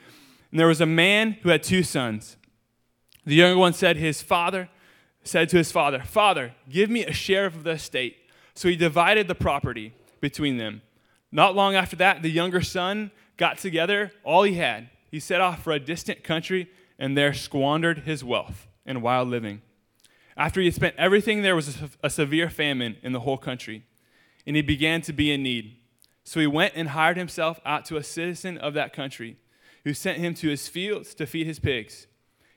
and 0.53 0.61
there 0.61 0.69
was 0.69 0.81
a 0.81 0.87
man 0.87 1.33
who 1.43 1.49
had 1.49 1.61
two 1.61 1.83
sons 1.83 2.37
the 3.27 3.35
younger 3.35 3.59
one 3.59 3.73
said 3.73 3.97
his 3.97 4.23
father 4.23 4.69
said 5.25 5.49
to 5.51 5.57
his 5.57 5.73
father, 5.73 6.01
"Father, 6.01 6.55
give 6.69 6.91
me 6.91 7.05
a 7.05 7.13
share 7.13 7.47
of 7.47 7.65
the 7.65 7.73
estate." 7.73 8.17
So 8.55 8.69
he 8.69 8.77
divided 8.77 9.29
the 9.29 9.35
property 9.35 9.95
between 10.23 10.57
them. 10.57 10.81
Not 11.31 11.55
long 11.55 11.75
after 11.75 11.97
that, 11.97 12.23
the 12.23 12.31
younger 12.31 12.63
son 12.63 13.11
got 13.37 13.59
together 13.59 14.13
all 14.25 14.45
he 14.45 14.55
had. 14.55 14.89
He 15.11 15.21
set 15.21 15.43
off 15.43 15.63
for 15.63 15.73
a 15.73 15.79
distant 15.79 16.25
country 16.25 16.71
and 16.99 17.19
there 17.19 17.35
squandered 17.35 18.01
his 18.01 18.25
wealth 18.25 18.69
in 18.87 19.03
wild 19.03 19.29
living. 19.29 19.61
After 20.37 20.61
he 20.61 20.67
had 20.67 20.75
spent 20.75 20.95
everything, 20.97 21.43
there 21.43 21.57
was 21.57 21.83
a, 21.83 21.91
a 22.05 22.11
severe 22.11 22.49
famine 22.49 22.97
in 23.03 23.13
the 23.13 23.21
whole 23.21 23.37
country, 23.37 23.85
and 24.47 24.57
he 24.57 24.63
began 24.63 25.03
to 25.03 25.13
be 25.13 25.31
in 25.33 25.43
need. 25.43 25.77
So 26.25 26.41
he 26.41 26.47
went 26.47 26.75
and 26.77 26.91
hired 26.91 27.17
himself 27.17 27.61
out 27.67 27.85
to 27.87 27.97
a 27.97 28.03
citizen 28.03 28.57
of 28.57 28.75
that 28.75 28.93
country, 28.93 29.37
who 29.85 29.93
sent 29.93 30.19
him 30.19 30.33
to 30.35 30.49
his 30.49 30.69
fields 30.69 31.15
to 31.17 31.27
feed 31.27 31.47
his 31.47 31.59
pigs. 31.59 32.07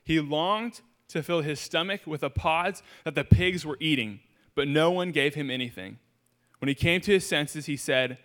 He 0.04 0.20
longed 0.20 0.80
to 1.08 1.22
fill 1.22 1.42
his 1.42 1.60
stomach 1.60 2.02
with 2.06 2.20
the 2.20 2.30
pods 2.30 2.82
that 3.04 3.14
the 3.14 3.24
pigs 3.24 3.66
were 3.66 3.76
eating, 3.80 4.20
but 4.54 4.68
no 4.68 4.90
one 4.90 5.10
gave 5.10 5.34
him 5.34 5.50
anything. 5.50 5.98
When 6.58 6.68
he 6.68 6.74
came 6.74 7.00
to 7.02 7.12
his 7.12 7.26
senses, 7.26 7.66
he 7.66 7.76
said, 7.76 8.18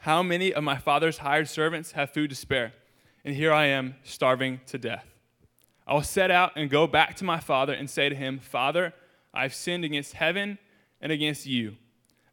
How 0.00 0.22
many 0.22 0.52
of 0.52 0.64
my 0.64 0.78
father's 0.78 1.18
hired 1.18 1.48
servants 1.48 1.92
have 1.92 2.10
food 2.10 2.30
to 2.30 2.36
spare? 2.36 2.72
And 3.24 3.34
here 3.34 3.52
I 3.52 3.66
am, 3.66 3.96
starving 4.02 4.60
to 4.66 4.78
death. 4.78 5.06
I 5.86 5.94
will 5.94 6.02
set 6.02 6.30
out 6.30 6.52
and 6.56 6.70
go 6.70 6.86
back 6.86 7.16
to 7.16 7.24
my 7.24 7.40
father 7.40 7.72
and 7.72 7.88
say 7.88 8.08
to 8.08 8.14
him, 8.14 8.38
Father, 8.38 8.94
I've 9.34 9.54
sinned 9.54 9.84
against 9.84 10.14
heaven 10.14 10.58
and 11.00 11.12
against 11.12 11.46
you. 11.46 11.76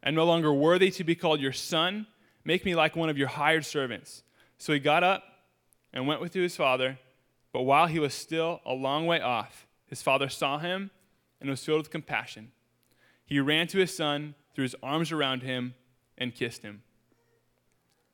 I'm 0.02 0.14
no 0.14 0.24
longer 0.24 0.52
worthy 0.52 0.90
to 0.92 1.04
be 1.04 1.14
called 1.14 1.40
your 1.40 1.52
son. 1.52 2.06
Make 2.44 2.64
me 2.64 2.74
like 2.74 2.96
one 2.96 3.08
of 3.08 3.18
your 3.18 3.28
hired 3.28 3.66
servants. 3.66 4.22
So 4.58 4.72
he 4.72 4.78
got 4.78 5.04
up 5.04 5.24
and 5.92 6.06
went 6.06 6.20
with 6.20 6.32
his 6.32 6.56
father. 6.56 6.98
But 7.52 7.62
while 7.62 7.86
he 7.86 7.98
was 7.98 8.14
still 8.14 8.60
a 8.64 8.72
long 8.72 9.06
way 9.06 9.20
off, 9.20 9.66
his 9.86 10.02
father 10.02 10.28
saw 10.28 10.58
him 10.58 10.90
and 11.40 11.50
was 11.50 11.64
filled 11.64 11.80
with 11.80 11.90
compassion. 11.90 12.52
He 13.24 13.40
ran 13.40 13.66
to 13.68 13.78
his 13.78 13.94
son, 13.94 14.34
threw 14.54 14.62
his 14.62 14.76
arms 14.82 15.12
around 15.12 15.42
him, 15.42 15.74
and 16.18 16.34
kissed 16.34 16.62
him. 16.62 16.82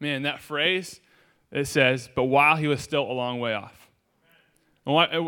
Man, 0.01 0.23
that 0.23 0.41
phrase, 0.41 1.01
it 1.51 1.67
says, 1.67 2.09
but 2.15 2.25
while 2.25 2.57
he 2.57 2.69
was 2.69 2.81
still 2.81 3.03
a 3.03 3.13
long 3.13 3.41
way 3.41 3.55
off. 3.55 3.89
Uh, 4.87 5.21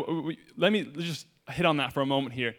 let 0.57 0.71
me 0.71 0.83
just 0.83 1.27
hit 1.49 1.65
on 1.65 1.77
that 1.77 1.91
for 1.91 2.01
a 2.01 2.05
moment 2.05 2.33
here. 2.33 2.55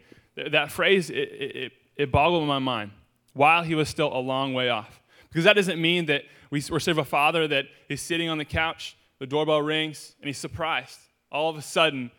That 0.50 0.70
phrase, 0.70 1.10
it, 1.10 1.14
it, 1.16 1.72
it 1.96 2.12
boggled 2.12 2.46
my 2.46 2.58
mind. 2.58 2.90
While 3.32 3.62
he 3.62 3.74
was 3.74 3.88
still 3.88 4.12
a 4.12 4.18
long 4.18 4.54
way 4.54 4.68
off. 4.68 5.00
Because 5.28 5.44
that 5.44 5.54
doesn't 5.54 5.80
mean 5.80 6.06
that 6.06 6.24
we 6.50 6.60
serve 6.60 6.98
a 6.98 7.04
father 7.04 7.46
that 7.48 7.66
is 7.88 8.02
sitting 8.02 8.28
on 8.28 8.38
the 8.38 8.44
couch, 8.44 8.96
the 9.18 9.26
doorbell 9.26 9.62
rings, 9.62 10.16
and 10.20 10.26
he's 10.26 10.38
surprised. 10.38 10.98
All 11.30 11.48
of 11.48 11.56
a 11.56 11.62
sudden, 11.62 12.10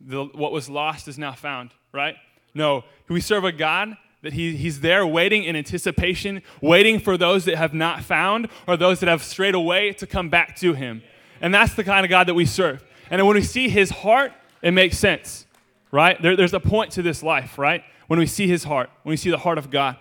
the, 0.00 0.24
what 0.24 0.50
was 0.50 0.70
lost 0.70 1.08
is 1.08 1.18
now 1.18 1.32
found, 1.32 1.70
right? 1.92 2.16
No, 2.54 2.84
we 3.08 3.20
serve 3.20 3.44
a 3.44 3.52
God 3.52 3.96
that 4.26 4.32
he, 4.32 4.56
he's 4.56 4.80
there 4.80 5.06
waiting 5.06 5.44
in 5.44 5.54
anticipation, 5.54 6.42
waiting 6.60 6.98
for 6.98 7.16
those 7.16 7.44
that 7.44 7.54
have 7.54 7.72
not 7.72 8.02
found 8.02 8.48
or 8.66 8.76
those 8.76 8.98
that 8.98 9.08
have 9.08 9.22
strayed 9.22 9.54
away 9.54 9.92
to 9.92 10.04
come 10.04 10.28
back 10.28 10.56
to 10.56 10.72
him. 10.72 11.00
And 11.40 11.54
that's 11.54 11.74
the 11.74 11.84
kind 11.84 12.04
of 12.04 12.10
God 12.10 12.26
that 12.26 12.34
we 12.34 12.44
serve. 12.44 12.84
And 13.08 13.24
when 13.24 13.36
we 13.36 13.42
see 13.42 13.68
his 13.68 13.90
heart, 13.90 14.32
it 14.62 14.72
makes 14.72 14.98
sense, 14.98 15.46
right? 15.92 16.20
There, 16.20 16.34
there's 16.34 16.54
a 16.54 16.58
point 16.58 16.90
to 16.92 17.02
this 17.02 17.22
life, 17.22 17.56
right? 17.56 17.84
When 18.08 18.18
we 18.18 18.26
see 18.26 18.48
his 18.48 18.64
heart, 18.64 18.90
when 19.04 19.12
we 19.12 19.16
see 19.16 19.30
the 19.30 19.38
heart 19.38 19.58
of 19.58 19.70
God. 19.70 19.96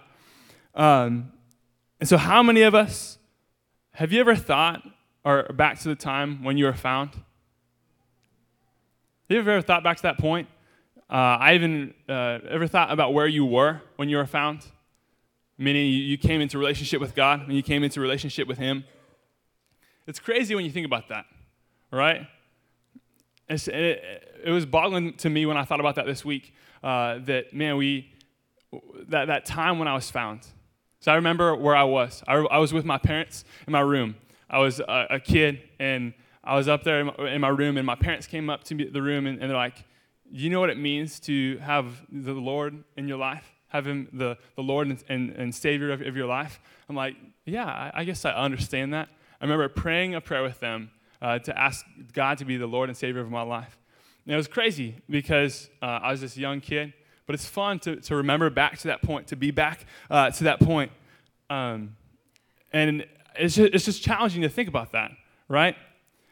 Um, 0.74 1.32
and 2.00 2.10
so, 2.10 2.18
how 2.18 2.42
many 2.42 2.64
of 2.64 2.74
us 2.74 3.20
have 3.94 4.12
you 4.12 4.20
ever 4.22 4.36
thought, 4.36 4.82
or 5.24 5.44
back 5.54 5.78
to 5.82 5.88
the 5.88 5.96
time 5.96 6.44
when 6.44 6.58
you 6.58 6.66
were 6.66 6.74
found? 6.74 7.12
Have 7.12 7.24
you 9.30 9.38
ever 9.38 9.62
thought 9.62 9.84
back 9.84 9.98
to 9.98 10.04
that 10.04 10.18
point? 10.18 10.48
Uh, 11.10 11.38
I 11.40 11.54
even 11.54 11.94
uh, 12.10 12.40
ever 12.50 12.68
thought 12.68 12.92
about 12.92 13.14
where 13.14 13.28
you 13.28 13.46
were 13.46 13.82
when 13.96 14.10
you 14.10 14.18
were 14.18 14.26
found? 14.26 14.66
Meaning 15.58 15.88
you 15.88 16.18
came 16.18 16.42
into 16.42 16.58
relationship 16.58 17.00
with 17.00 17.16
God, 17.16 17.48
when 17.48 17.56
you 17.56 17.64
came 17.64 17.84
into 17.84 18.02
relationship 18.02 18.48
with 18.48 18.58
Him. 18.58 18.84
It's 20.08 20.20
crazy 20.20 20.54
when 20.56 20.66
you 20.66 20.72
think 20.72 20.86
about 20.86 21.08
that, 21.10 21.26
right? 21.92 22.28
It, 23.48 23.68
it, 24.44 24.52
was 24.52 24.66
boggling 24.66 25.14
to 25.18 25.30
me 25.30 25.46
when 25.46 25.56
I 25.56 25.64
thought 25.64 25.80
about 25.80 25.96
that 25.96 26.06
this 26.06 26.26
week. 26.26 26.54
Uh, 26.84 27.20
that 27.26 27.54
man, 27.54 27.78
we 27.78 28.12
that 29.08 29.26
that 29.26 29.46
time 29.46 29.80
when 29.80 29.88
I 29.88 29.94
was 29.94 30.10
found. 30.10 30.46
So 31.00 31.12
I 31.12 31.16
remember 31.16 31.56
where 31.56 31.76
I 31.76 31.84
was. 31.84 32.24
I, 32.28 32.34
I 32.34 32.58
was 32.58 32.74
with 32.74 32.86
my 32.86 32.98
parents 32.98 33.46
in 33.68 33.72
my 33.72 33.82
room. 33.82 34.16
I 34.50 34.60
was 34.60 34.80
a, 34.80 35.08
a 35.12 35.20
kid, 35.20 35.62
and 35.80 36.14
I 36.44 36.56
was 36.56 36.68
up 36.68 36.84
there 36.84 37.02
in 37.02 37.06
my, 37.08 37.14
in 37.34 37.42
my, 37.42 37.50
room, 37.50 37.78
and 37.78 37.86
my 37.86 37.96
parents 37.96 38.28
came 38.28 38.50
up 38.50 38.64
to 38.66 38.76
the 38.76 39.02
room, 39.02 39.28
and, 39.28 39.40
and 39.40 39.50
they're 39.50 39.58
like, 39.58 39.84
"You 40.38 40.50
know 40.50 40.60
what 40.60 40.70
it 40.70 40.78
means 40.78 41.20
to 41.22 41.58
have 41.60 42.02
the 42.12 42.34
Lord 42.34 42.84
in 42.98 43.08
your 43.08 43.18
life, 43.18 43.52
have 43.68 43.88
Him 43.88 44.10
the, 44.14 44.38
the 44.56 44.64
Lord 44.64 44.88
and, 44.88 45.04
and, 45.10 45.30
and 45.32 45.56
Savior 45.56 45.92
of, 45.92 46.02
of, 46.02 46.16
your 46.16 46.28
life?" 46.28 46.60
I'm 46.90 46.96
like, 46.96 47.16
"Yeah, 47.46 47.66
I, 47.66 47.92
I 47.94 48.04
guess 48.04 48.26
I 48.26 48.32
understand 48.32 48.94
that." 48.94 49.10
I 49.40 49.46
remember 49.46 49.68
praying 49.70 50.16
a 50.16 50.22
prayer 50.22 50.44
with 50.44 50.60
them 50.60 50.92
uh, 51.22 51.40
to 51.40 51.58
ask 51.58 51.86
God 52.14 52.38
to 52.40 52.46
be 52.46 52.58
the 52.58 52.68
Lord 52.68 52.90
and 52.90 52.98
Savior 52.98 53.22
of 53.22 53.30
my 53.30 53.42
life. 53.42 53.78
And 54.26 54.34
it 54.34 54.38
was 54.38 54.48
crazy 54.48 54.96
because 55.10 55.70
uh, 55.82 55.86
I 55.86 56.12
was 56.12 56.22
this 56.22 56.38
young 56.38 56.62
kid, 56.62 56.94
but 57.26 57.36
it's 57.36 57.46
fun 57.46 57.80
to, 57.80 57.98
to 57.98 58.16
remember 58.16 58.50
back 58.50 58.78
to 58.80 58.88
that 58.88 59.02
point, 59.02 59.28
to 59.28 59.36
be 59.36 59.52
back 59.52 59.86
uh, 60.10 60.32
to 60.32 60.44
that 60.46 60.60
point. 60.60 60.92
Um, 61.50 61.96
and 62.74 63.06
it's 63.38 63.56
just, 63.56 63.74
it's 63.74 63.86
just 63.86 64.04
challenging 64.04 64.42
to 64.42 64.50
think 64.50 64.68
about 64.68 64.92
that, 64.94 65.12
right? 65.48 65.76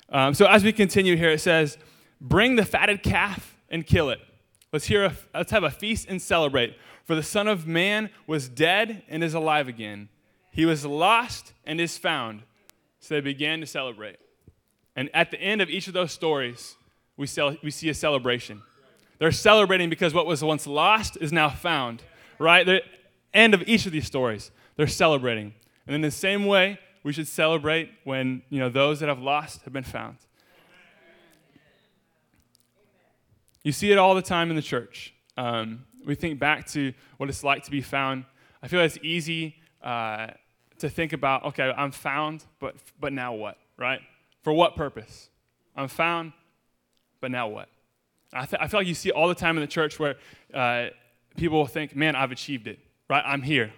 Um, 0.10 0.34
so 0.34 0.46
as 0.46 0.64
we 0.64 0.72
continue 0.72 1.16
here, 1.16 1.30
it 1.30 1.42
says, 1.42 1.78
Bring 2.20 2.56
the 2.56 2.66
fatted 2.66 3.04
calf 3.04 3.53
and 3.74 3.86
kill 3.86 4.10
it. 4.10 4.20
Let's, 4.72 4.86
hear 4.86 5.04
a, 5.04 5.14
let's 5.34 5.52
have 5.52 5.64
a 5.64 5.72
feast 5.72 6.08
and 6.08 6.22
celebrate. 6.22 6.78
For 7.04 7.16
the 7.16 7.24
Son 7.24 7.48
of 7.48 7.68
Man 7.68 8.10
was 8.28 8.48
dead 8.48 9.04
and 9.10 9.24
is 9.24 9.34
alive 9.34 9.68
again. 9.68 10.10
He 10.52 10.66
was 10.66 10.86
lost 10.86 11.54
and 11.66 11.82
is 11.82 11.98
found. 11.98 12.44
So 13.00 13.16
they 13.16 13.22
began 13.22 13.60
to 13.60 13.66
celebrate. 13.66 14.18
And 14.96 15.10
at 15.14 15.32
the 15.32 15.42
end 15.42 15.60
of 15.62 15.70
each 15.70 15.88
of 15.88 15.94
those 15.94 16.12
stories, 16.12 16.76
we, 17.18 17.28
sell, 17.28 17.58
we 17.64 17.72
see 17.72 17.90
a 17.90 17.94
celebration. 17.94 18.62
They're 19.18 19.32
celebrating 19.32 19.90
because 19.90 20.14
what 20.14 20.28
was 20.28 20.44
once 20.44 20.68
lost 20.68 21.18
is 21.20 21.34
now 21.34 21.50
found, 21.50 22.04
right? 22.38 22.66
The 22.66 22.82
end 23.34 23.54
of 23.54 23.64
each 23.68 23.86
of 23.86 23.92
these 23.92 24.06
stories, 24.06 24.52
they're 24.76 24.88
celebrating. 24.88 25.54
And 25.88 25.96
in 25.96 26.02
the 26.02 26.12
same 26.12 26.46
way, 26.46 26.80
we 27.04 27.12
should 27.12 27.28
celebrate 27.28 27.90
when 28.04 28.44
you 28.50 28.60
know, 28.60 28.70
those 28.70 29.00
that 29.00 29.10
have 29.10 29.20
lost 29.20 29.64
have 29.64 29.74
been 29.74 29.84
found. 29.84 30.18
You 33.64 33.72
see 33.72 33.92
it 33.92 33.98
all 33.98 34.14
the 34.14 34.22
time 34.22 34.50
in 34.50 34.56
the 34.56 34.62
church. 34.62 35.14
Um, 35.38 35.86
we 36.06 36.16
think 36.16 36.38
back 36.38 36.68
to 36.68 36.94
what 37.18 37.30
it's 37.30 37.44
like 37.44 37.64
to 37.64 37.72
be 37.72 37.82
found. 37.82 38.26
I 38.62 38.68
feel 38.68 38.82
it's 38.82 38.98
easy 39.02 39.56
uh, 39.82 40.28
to 40.80 40.90
think 40.90 41.14
about, 41.14 41.46
okay, 41.46 41.74
I'm 41.76 41.92
found, 41.92 42.44
but, 42.60 42.76
but 43.00 43.14
now 43.14 43.34
what, 43.34 43.58
right? 43.78 44.02
For 44.42 44.52
what 44.52 44.76
purpose? 44.76 45.30
I'm 45.76 45.88
found, 45.88 46.34
but 47.22 47.32
now 47.32 47.48
what? 47.48 47.70
I, 48.34 48.46
th- 48.46 48.62
I 48.62 48.68
feel 48.68 48.82
like 48.82 48.88
you 48.88 48.96
see 48.96 49.12
all 49.12 49.30
the 49.30 49.36
time 49.36 49.58
in 49.58 49.62
the 49.62 49.68
church 49.68 49.98
where 49.98 50.16
uh, 50.54 50.88
people 51.38 51.58
will 51.58 51.68
think, 51.68 51.96
man, 51.96 52.16
I've 52.16 52.32
achieved 52.32 52.68
it, 52.68 52.80
right? 53.10 53.24
I'm 53.26 53.42
here. 53.42 53.72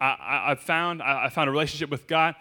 I, 0.00 0.48
have 0.48 0.60
found, 0.60 1.02
I, 1.02 1.26
I, 1.26 1.28
found 1.28 1.48
a 1.48 1.52
relationship 1.52 1.90
with 1.90 2.06
God. 2.06 2.34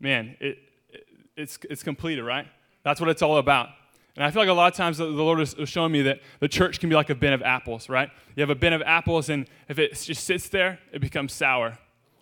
Man, 0.00 0.36
it, 0.38 0.58
it, 0.90 1.06
it's, 1.34 1.58
it's 1.70 1.82
completed, 1.82 2.22
right? 2.24 2.46
That's 2.82 3.00
what 3.00 3.08
it's 3.08 3.22
all 3.22 3.38
about. 3.38 3.70
And 4.16 4.24
I 4.24 4.30
feel 4.30 4.40
like 4.40 4.48
a 4.48 4.54
lot 4.54 4.72
of 4.72 4.76
times 4.76 4.96
the 4.96 5.04
Lord 5.04 5.40
is 5.40 5.54
showing 5.66 5.92
me 5.92 6.02
that 6.02 6.20
the 6.40 6.48
church 6.48 6.80
can 6.80 6.88
be 6.88 6.94
like 6.94 7.10
a 7.10 7.14
bin 7.14 7.34
of 7.34 7.42
apples, 7.42 7.90
right? 7.90 8.10
You 8.34 8.40
have 8.40 8.50
a 8.50 8.54
bin 8.54 8.72
of 8.72 8.80
apples, 8.82 9.28
and 9.28 9.46
if 9.68 9.78
it 9.78 9.94
just 9.94 10.24
sits 10.24 10.48
there, 10.48 10.78
it 10.90 11.00
becomes 11.00 11.34
sour, 11.34 11.76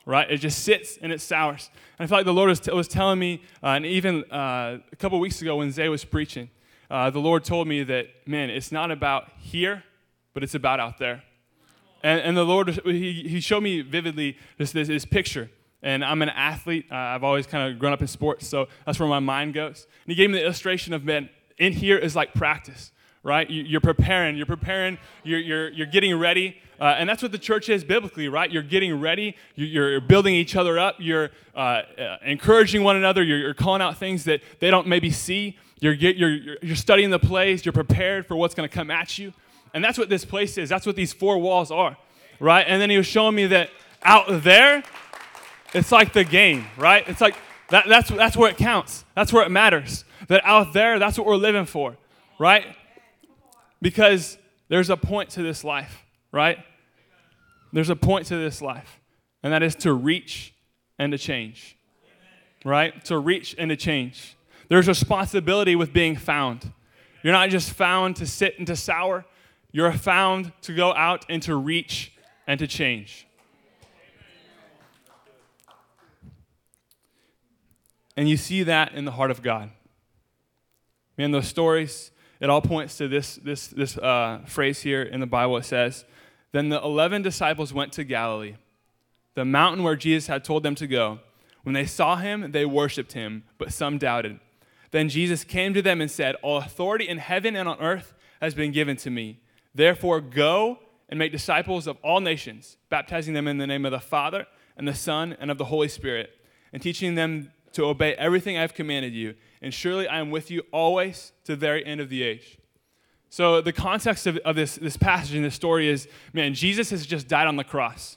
right? 0.05 0.29
It 0.29 0.39
just 0.39 0.65
sits 0.65 0.99
and 1.01 1.13
it 1.13 1.21
sours. 1.21 1.71
And 1.99 2.05
I 2.05 2.09
feel 2.09 2.19
like 2.19 2.27
the 2.27 2.35
Lord 2.35 2.49
was, 2.49 2.59
t- 2.59 2.73
was 2.73 2.89
telling 2.89 3.21
me, 3.21 3.43
uh, 3.63 3.69
and 3.69 3.87
even 3.87 4.25
uh, 4.25 4.79
a 4.93 4.97
couple 4.97 5.21
weeks 5.21 5.41
ago 5.41 5.57
when 5.57 5.71
Zay 5.71 5.89
was 5.89 6.05
preaching, 6.05 6.51
uh, 6.91 7.11
the 7.11 7.21
Lord 7.21 7.45
told 7.45 7.69
me 7.69 7.85
that, 7.85 8.09
man, 8.27 8.51
it's 8.51 8.73
not 8.73 8.91
about 8.91 9.31
here, 9.39 9.85
but 10.33 10.43
it's 10.43 10.55
about 10.57 10.81
out 10.81 10.99
there. 10.99 11.23
And, 12.03 12.21
and 12.21 12.37
the 12.37 12.45
Lord, 12.45 12.71
he, 12.85 13.23
he 13.29 13.41
showed 13.41 13.63
me 13.63 13.83
vividly 13.83 14.37
this, 14.59 14.73
this, 14.73 14.89
this 14.89 15.05
picture. 15.05 15.49
And 15.83 16.05
I'm 16.05 16.23
an 16.23 16.31
athlete. 16.31 16.87
Uh, 16.91 16.97
I've 16.97 17.25
always 17.25 17.47
kind 17.47 17.73
of 17.73 17.79
grown 17.79 17.93
up 17.93 18.01
in 18.01 18.09
sports, 18.09 18.49
so 18.49 18.69
that's 18.85 18.99
where 18.99 19.09
my 19.09 19.21
mind 19.21 19.55
goes. 19.55 19.87
And 20.05 20.11
he 20.11 20.15
gave 20.15 20.31
me 20.31 20.39
the 20.39 20.45
illustration 20.45 20.93
of, 20.93 21.05
man, 21.05 21.29
in 21.59 21.73
here 21.73 21.97
is 21.97 22.17
like 22.17 22.35
practice, 22.35 22.93
right? 23.23 23.49
You, 23.49 23.79
are 23.79 23.81
preparing, 23.81 24.37
you're 24.37 24.47
preparing, 24.47 24.99
you're, 25.23 25.39
you're, 25.39 25.71
you're 25.71 25.87
getting 25.87 26.19
ready. 26.19 26.57
Uh, 26.81 26.97
and 26.99 27.09
that's 27.09 27.23
what 27.23 27.33
the 27.33 27.39
church 27.39 27.69
is 27.69 27.85
biblically, 27.85 28.29
right? 28.29 28.51
You're 28.51 28.63
getting 28.63 29.01
ready, 29.01 29.37
you're, 29.55 29.91
you're 29.93 30.01
building 30.01 30.35
each 30.35 30.57
other 30.57 30.79
up, 30.79 30.97
you're 30.99 31.31
uh, 31.55 31.59
uh, 31.59 32.17
encouraging 32.25 32.83
one 32.83 32.97
another, 32.97 33.23
you're, 33.23 33.39
you're 33.39 33.55
calling 33.55 33.81
out 33.81 33.97
things 33.97 34.25
that 34.25 34.41
they 34.59 34.71
don't 34.71 34.87
maybe 34.87 35.11
see. 35.11 35.57
You're, 35.81 35.95
get, 35.95 36.17
you're, 36.17 36.57
you're 36.63 36.77
studying 36.77 37.11
the 37.11 37.19
plays, 37.19 37.65
you're 37.65 37.73
prepared 37.73 38.27
for 38.27 38.37
what's 38.37 38.55
going 38.55 38.69
to 38.69 38.75
come 38.75 38.91
at 38.91 39.19
you. 39.19 39.33
And 39.73 39.85
that's 39.85 39.99
what 39.99 40.09
this 40.09 40.25
place 40.25 40.59
is. 40.59 40.69
That's 40.69 40.87
what 40.87 40.97
these 40.97 41.13
four 41.13 41.39
walls 41.39 41.71
are, 41.71 41.97
right? 42.41 42.65
And 42.67 42.81
then 42.81 42.91
he 42.91 42.97
was 42.97 43.07
showing 43.07 43.35
me 43.35 43.47
that 43.47 43.71
out 44.03 44.27
there, 44.43 44.83
it's 45.73 45.91
like 45.91 46.13
the 46.13 46.25
game, 46.25 46.67
right? 46.77 47.07
It's 47.09 47.21
like 47.21 47.37
that, 47.71 47.87
that's, 47.89 48.09
that's 48.11 48.37
where 48.37 48.51
it 48.51 48.57
counts. 48.57 49.05
That's 49.15 49.33
where 49.33 49.45
it 49.45 49.51
matters. 49.51 50.05
That 50.29 50.43
out 50.45 50.73
there, 50.73 50.99
that's 50.99 51.19
what 51.19 51.27
we're 51.27 51.37
living 51.37 51.67
for, 51.67 51.97
right? 52.39 52.65
Because 53.83 54.39
there's 54.69 54.91
a 54.91 54.97
point 54.97 55.31
to 55.31 55.43
this 55.43 55.65
life, 55.65 56.05
right? 56.33 56.59
There's 57.73 57.91
a 57.91 57.97
point 57.97 58.27
to 58.27 58.37
this 58.37 58.63
life, 58.63 59.01
and 59.43 59.53
that 59.53 59.63
is 59.63 59.75
to 59.77 59.93
reach 59.93 60.55
and 60.99 61.13
to 61.13 61.19
change, 61.19 61.77
right? 62.65 63.05
To 63.07 63.19
reach 63.19 63.55
and 63.59 63.69
to 63.71 63.77
change. 63.77 64.37
There's 64.69 64.89
responsibility 64.89 65.77
with 65.77 65.93
being 65.93 66.17
found. 66.17 66.73
You're 67.23 67.33
not 67.33 67.51
just 67.51 67.71
found 67.73 68.17
to 68.17 68.27
sit 68.27 68.59
and 68.59 68.67
to 68.67 68.77
sour, 68.77 69.25
you're 69.73 69.93
found 69.93 70.53
to 70.63 70.75
go 70.75 70.95
out 70.95 71.27
and 71.29 71.43
to 71.43 71.57
reach 71.57 72.13
and 72.47 72.59
to 72.61 72.67
change. 72.67 73.27
And 78.17 78.29
you 78.29 78.37
see 78.37 78.63
that 78.63 78.95
in 78.95 79.05
the 79.05 79.11
heart 79.11 79.31
of 79.33 79.43
God. 79.43 79.71
Man, 81.17 81.31
those 81.31 81.47
stories, 81.49 82.11
it 82.41 82.51
all 82.51 82.61
points 82.61 82.97
to 82.99 83.09
this, 83.09 83.37
this, 83.37 83.69
this 83.69 83.97
uh, 83.99 84.41
phrase 84.47 84.83
here 84.83 85.03
in 85.03 85.21
the 85.21 85.27
Bible. 85.27 85.57
It 85.57 85.65
says, 85.65 86.05
Then 86.53 86.69
the 86.69 86.83
11 86.83 87.23
disciples 87.23 87.73
went 87.73 87.93
to 87.95 88.05
Galilee, 88.05 88.57
the 89.35 89.45
mountain 89.45 89.85
where 89.85 89.97
Jesus 89.97 90.27
had 90.27 90.45
told 90.45 90.63
them 90.63 90.75
to 90.77 90.87
go. 90.87 91.21
When 91.63 91.73
they 91.73 91.87
saw 91.87 92.17
him, 92.17 92.53
they 92.53 92.67
worshiped 92.67 93.13
him, 93.13 93.45
but 93.59 93.73
some 93.73 93.97
doubted. 93.99 94.41
Then 94.91 95.09
Jesus 95.09 95.43
came 95.45 95.73
to 95.75 95.83
them 95.83 96.01
and 96.01 96.11
said, 96.11 96.37
All 96.43 96.59
authority 96.59 97.09
in 97.09 97.19
heaven 97.19 97.57
and 97.57 97.69
on 97.69 97.81
earth 97.81 98.15
has 98.41 98.55
been 98.55 98.73
given 98.73 98.97
to 98.99 99.11
me. 99.11 99.41
Therefore, 99.75 100.21
go 100.21 100.79
and 101.09 101.19
make 101.19 101.33
disciples 101.33 101.87
of 101.87 101.97
all 102.03 102.21
nations, 102.21 102.77
baptizing 102.91 103.35
them 103.35 103.49
in 103.49 103.59
the 103.59 103.67
name 103.67 103.85
of 103.85 103.93
the 103.93 104.01
Father 104.01 104.47
and 104.77 104.87
the 104.87 104.95
Son 104.95 105.37
and 105.39 105.51
of 105.51 105.59
the 105.59 105.67
Holy 105.67 105.89
Spirit, 105.89 106.31
and 106.73 106.83
teaching 106.83 107.15
them 107.15 107.53
to 107.75 107.85
obey 107.85 108.15
everything 108.15 108.57
I 108.57 108.63
have 108.63 108.75
commanded 108.75 109.13
you. 109.13 109.35
And 109.63 109.73
surely 109.73 110.09
I 110.09 110.19
am 110.19 110.31
with 110.31 110.51
you 110.51 110.63
always 110.73 111.33
to 111.45 111.53
the 111.53 111.57
very 111.57 111.85
end 111.85 112.01
of 112.01 112.09
the 112.09 112.23
age. 112.23 112.59
So, 113.31 113.61
the 113.61 113.73
context 113.73 114.27
of, 114.29 114.37
of 114.39 114.55
this, 114.55 114.77
this 114.77 114.97
passage 114.97 115.35
and 115.35 115.45
this 115.45 115.55
story 115.55 115.89
is 115.89 116.09
man, 116.33 116.55
Jesus 116.55 116.91
has 116.91 117.05
just 117.05 117.27
died 117.27 117.49
on 117.49 117.57
the 117.57 117.65
cross. 117.65 118.17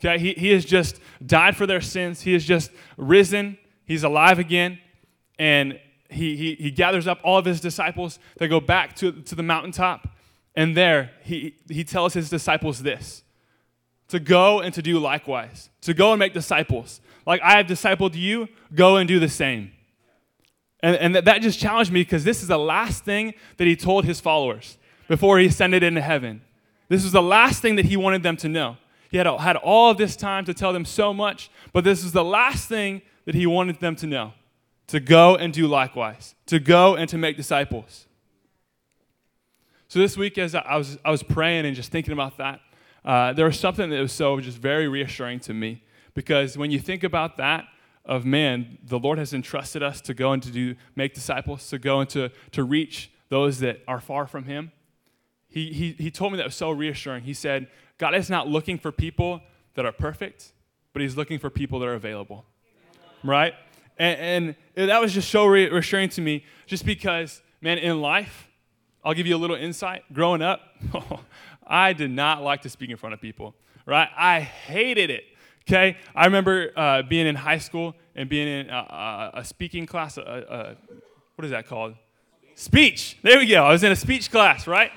Okay? 0.00 0.18
He, 0.18 0.34
he 0.34 0.50
has 0.50 0.64
just 0.64 1.00
died 1.24 1.56
for 1.56 1.66
their 1.66 1.80
sins, 1.80 2.20
he 2.20 2.34
has 2.34 2.44
just 2.44 2.70
risen, 2.96 3.56
he's 3.84 4.04
alive 4.04 4.38
again, 4.38 4.78
and 5.38 5.78
he, 6.10 6.36
he, 6.36 6.54
he 6.54 6.70
gathers 6.70 7.06
up 7.06 7.18
all 7.22 7.38
of 7.38 7.44
his 7.44 7.60
disciples. 7.60 8.18
They 8.36 8.48
go 8.48 8.60
back 8.60 8.94
to, 8.96 9.12
to 9.12 9.34
the 9.34 9.42
mountaintop, 9.42 10.08
and 10.54 10.76
there 10.76 11.12
he, 11.22 11.54
he 11.68 11.84
tells 11.84 12.14
his 12.14 12.28
disciples 12.28 12.82
this 12.82 13.22
to 14.08 14.18
go 14.18 14.60
and 14.60 14.74
to 14.74 14.82
do 14.82 14.98
likewise, 14.98 15.70
to 15.82 15.94
go 15.94 16.12
and 16.12 16.18
make 16.18 16.32
disciples. 16.32 17.00
Like 17.28 17.42
I 17.42 17.58
have 17.58 17.66
discipled 17.66 18.14
you, 18.14 18.48
go 18.74 18.96
and 18.96 19.06
do 19.06 19.20
the 19.20 19.28
same. 19.28 19.72
And, 20.80 20.96
and 20.96 21.14
that, 21.14 21.42
just 21.42 21.60
challenged 21.60 21.92
me 21.92 22.00
because 22.00 22.24
this 22.24 22.40
is 22.40 22.48
the 22.48 22.58
last 22.58 23.04
thing 23.04 23.34
that 23.58 23.66
he 23.66 23.76
told 23.76 24.06
his 24.06 24.18
followers 24.18 24.78
before 25.08 25.38
he 25.38 25.46
ascended 25.46 25.82
into 25.82 26.00
heaven. 26.00 26.40
This 26.88 27.02
was 27.02 27.12
the 27.12 27.22
last 27.22 27.60
thing 27.60 27.76
that 27.76 27.84
he 27.84 27.98
wanted 27.98 28.22
them 28.22 28.38
to 28.38 28.48
know. 28.48 28.78
He 29.10 29.18
had, 29.18 29.26
had 29.26 29.56
all 29.56 29.92
this 29.92 30.16
time 30.16 30.46
to 30.46 30.54
tell 30.54 30.72
them 30.72 30.86
so 30.86 31.12
much, 31.12 31.50
but 31.74 31.84
this 31.84 32.02
is 32.02 32.12
the 32.12 32.24
last 32.24 32.66
thing 32.66 33.02
that 33.26 33.34
he 33.34 33.46
wanted 33.46 33.78
them 33.78 33.94
to 33.96 34.06
know 34.06 34.32
to 34.86 34.98
go 34.98 35.36
and 35.36 35.52
do 35.52 35.66
likewise, 35.66 36.34
to 36.46 36.58
go 36.58 36.96
and 36.96 37.10
to 37.10 37.18
make 37.18 37.36
disciples. 37.36 38.06
So 39.88 39.98
this 39.98 40.16
week, 40.16 40.38
as 40.38 40.54
I 40.54 40.76
was, 40.76 40.96
I 41.04 41.10
was 41.10 41.22
praying 41.22 41.66
and 41.66 41.76
just 41.76 41.92
thinking 41.92 42.14
about 42.14 42.38
that, 42.38 42.60
uh, 43.04 43.34
there 43.34 43.44
was 43.44 43.60
something 43.60 43.90
that 43.90 44.00
was 44.00 44.12
so 44.12 44.40
just 44.40 44.56
very 44.56 44.88
reassuring 44.88 45.40
to 45.40 45.52
me. 45.52 45.82
Because 46.18 46.58
when 46.58 46.72
you 46.72 46.80
think 46.80 47.04
about 47.04 47.36
that, 47.36 47.68
of 48.04 48.24
man, 48.24 48.78
the 48.82 48.98
Lord 48.98 49.18
has 49.18 49.32
entrusted 49.32 49.84
us 49.84 50.00
to 50.00 50.14
go 50.14 50.32
and 50.32 50.42
to 50.42 50.50
do 50.50 50.74
make 50.96 51.14
disciples, 51.14 51.68
to 51.68 51.78
go 51.78 52.00
and 52.00 52.10
to, 52.10 52.32
to 52.50 52.64
reach 52.64 53.12
those 53.28 53.60
that 53.60 53.84
are 53.86 54.00
far 54.00 54.26
from 54.26 54.42
Him. 54.42 54.72
He, 55.46 55.72
he, 55.72 55.92
he 55.92 56.10
told 56.10 56.32
me 56.32 56.38
that 56.38 56.44
was 56.46 56.56
so 56.56 56.72
reassuring. 56.72 57.22
He 57.22 57.34
said, 57.34 57.68
God 57.98 58.16
is 58.16 58.28
not 58.28 58.48
looking 58.48 58.78
for 58.78 58.90
people 58.90 59.42
that 59.74 59.86
are 59.86 59.92
perfect, 59.92 60.50
but 60.92 61.02
He's 61.02 61.16
looking 61.16 61.38
for 61.38 61.50
people 61.50 61.78
that 61.78 61.86
are 61.86 61.94
available. 61.94 62.44
Right? 63.22 63.54
And, 63.96 64.56
and 64.74 64.90
that 64.90 65.00
was 65.00 65.14
just 65.14 65.30
so 65.30 65.46
reassuring 65.46 66.08
to 66.08 66.20
me, 66.20 66.44
just 66.66 66.84
because, 66.84 67.42
man, 67.60 67.78
in 67.78 68.00
life, 68.00 68.48
I'll 69.04 69.14
give 69.14 69.28
you 69.28 69.36
a 69.36 69.38
little 69.38 69.54
insight. 69.54 70.02
Growing 70.12 70.42
up, 70.42 70.62
I 71.64 71.92
did 71.92 72.10
not 72.10 72.42
like 72.42 72.62
to 72.62 72.68
speak 72.68 72.90
in 72.90 72.96
front 72.96 73.12
of 73.12 73.20
people, 73.20 73.54
right? 73.86 74.08
I 74.16 74.40
hated 74.40 75.10
it. 75.10 75.22
Okay, 75.68 75.98
I 76.14 76.24
remember 76.24 76.72
uh, 76.74 77.02
being 77.02 77.26
in 77.26 77.34
high 77.34 77.58
school 77.58 77.94
and 78.14 78.26
being 78.26 78.48
in 78.48 78.70
a, 78.70 78.72
a, 78.72 79.30
a 79.40 79.44
speaking 79.44 79.84
class. 79.84 80.16
A, 80.16 80.22
a, 80.22 80.76
what 81.34 81.44
is 81.44 81.50
that 81.50 81.66
called? 81.66 81.94
Speech. 82.54 83.18
There 83.20 83.36
we 83.36 83.46
go. 83.46 83.64
I 83.64 83.72
was 83.72 83.84
in 83.84 83.92
a 83.92 83.96
speech 83.96 84.30
class, 84.30 84.66
right? 84.66 84.90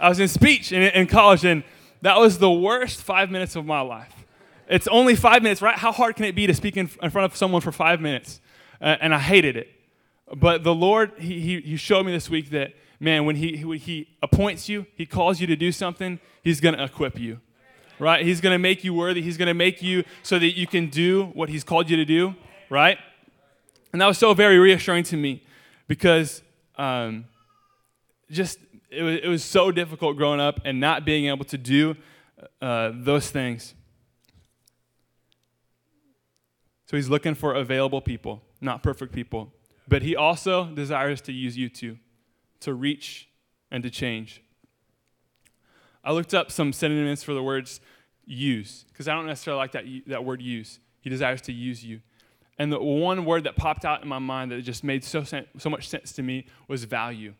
I 0.00 0.08
was 0.08 0.18
in 0.18 0.26
speech 0.26 0.72
in, 0.72 0.82
in 0.82 1.06
college, 1.06 1.44
and 1.44 1.62
that 2.02 2.18
was 2.18 2.38
the 2.38 2.50
worst 2.50 3.02
five 3.02 3.30
minutes 3.30 3.54
of 3.54 3.66
my 3.66 3.82
life. 3.82 4.26
It's 4.68 4.88
only 4.88 5.14
five 5.14 5.44
minutes, 5.44 5.62
right? 5.62 5.78
How 5.78 5.92
hard 5.92 6.16
can 6.16 6.24
it 6.24 6.34
be 6.34 6.48
to 6.48 6.54
speak 6.54 6.76
in, 6.76 6.90
in 7.00 7.10
front 7.10 7.30
of 7.30 7.36
someone 7.36 7.60
for 7.60 7.70
five 7.70 8.00
minutes? 8.00 8.40
Uh, 8.80 8.96
and 9.00 9.14
I 9.14 9.20
hated 9.20 9.56
it. 9.56 9.68
But 10.34 10.64
the 10.64 10.74
Lord, 10.74 11.12
he, 11.20 11.38
he, 11.38 11.60
he 11.60 11.76
showed 11.76 12.04
me 12.04 12.10
this 12.10 12.28
week 12.28 12.50
that, 12.50 12.72
man, 12.98 13.26
when 13.26 13.36
he, 13.36 13.64
when 13.64 13.78
he 13.78 14.08
appoints 14.24 14.68
you, 14.68 14.86
He 14.96 15.06
calls 15.06 15.40
you 15.40 15.46
to 15.46 15.54
do 15.54 15.70
something, 15.70 16.18
He's 16.42 16.60
going 16.60 16.76
to 16.76 16.82
equip 16.82 17.16
you 17.16 17.42
right? 17.98 18.24
He's 18.24 18.40
going 18.40 18.54
to 18.54 18.58
make 18.58 18.84
you 18.84 18.94
worthy. 18.94 19.22
He's 19.22 19.36
going 19.36 19.48
to 19.48 19.54
make 19.54 19.82
you 19.82 20.04
so 20.22 20.38
that 20.38 20.56
you 20.56 20.66
can 20.66 20.88
do 20.88 21.26
what 21.34 21.48
He's 21.48 21.64
called 21.64 21.90
you 21.90 21.96
to 21.96 22.04
do, 22.04 22.34
right? 22.70 22.98
And 23.92 24.00
that 24.00 24.06
was 24.06 24.18
so 24.18 24.34
very 24.34 24.58
reassuring 24.58 25.04
to 25.04 25.16
me 25.16 25.42
because 25.88 26.42
um, 26.76 27.26
just 28.30 28.58
it 28.90 29.02
was, 29.02 29.18
it 29.22 29.28
was 29.28 29.44
so 29.44 29.70
difficult 29.70 30.16
growing 30.16 30.40
up 30.40 30.60
and 30.64 30.80
not 30.80 31.04
being 31.04 31.26
able 31.26 31.44
to 31.46 31.58
do 31.58 31.96
uh, 32.60 32.92
those 32.94 33.30
things. 33.30 33.74
So 36.86 36.96
He's 36.96 37.08
looking 37.08 37.34
for 37.34 37.54
available 37.54 38.00
people, 38.00 38.42
not 38.60 38.82
perfect 38.82 39.12
people. 39.12 39.52
But 39.88 40.02
He 40.02 40.16
also 40.16 40.66
desires 40.66 41.20
to 41.22 41.32
use 41.32 41.56
you 41.56 41.68
too, 41.68 41.98
to 42.60 42.74
reach 42.74 43.28
and 43.70 43.82
to 43.82 43.90
change. 43.90 44.42
I 46.06 46.12
looked 46.12 46.32
up 46.32 46.52
some 46.52 46.72
synonyms 46.72 47.24
for 47.24 47.34
the 47.34 47.42
words 47.42 47.80
use, 48.24 48.84
because 48.88 49.08
I 49.08 49.14
don't 49.14 49.26
necessarily 49.26 49.58
like 49.58 49.72
that, 49.72 49.84
that 50.06 50.24
word 50.24 50.40
use. 50.40 50.78
He 51.00 51.10
desires 51.10 51.40
to 51.42 51.52
use 51.52 51.84
you. 51.84 52.00
And 52.58 52.72
the 52.72 52.80
one 52.80 53.24
word 53.24 53.44
that 53.44 53.56
popped 53.56 53.84
out 53.84 54.02
in 54.02 54.08
my 54.08 54.20
mind 54.20 54.52
that 54.52 54.62
just 54.62 54.84
made 54.84 55.04
so, 55.04 55.24
so 55.24 55.68
much 55.68 55.88
sense 55.88 56.12
to 56.12 56.22
me 56.22 56.46
was 56.68 56.84
value. 56.84 57.34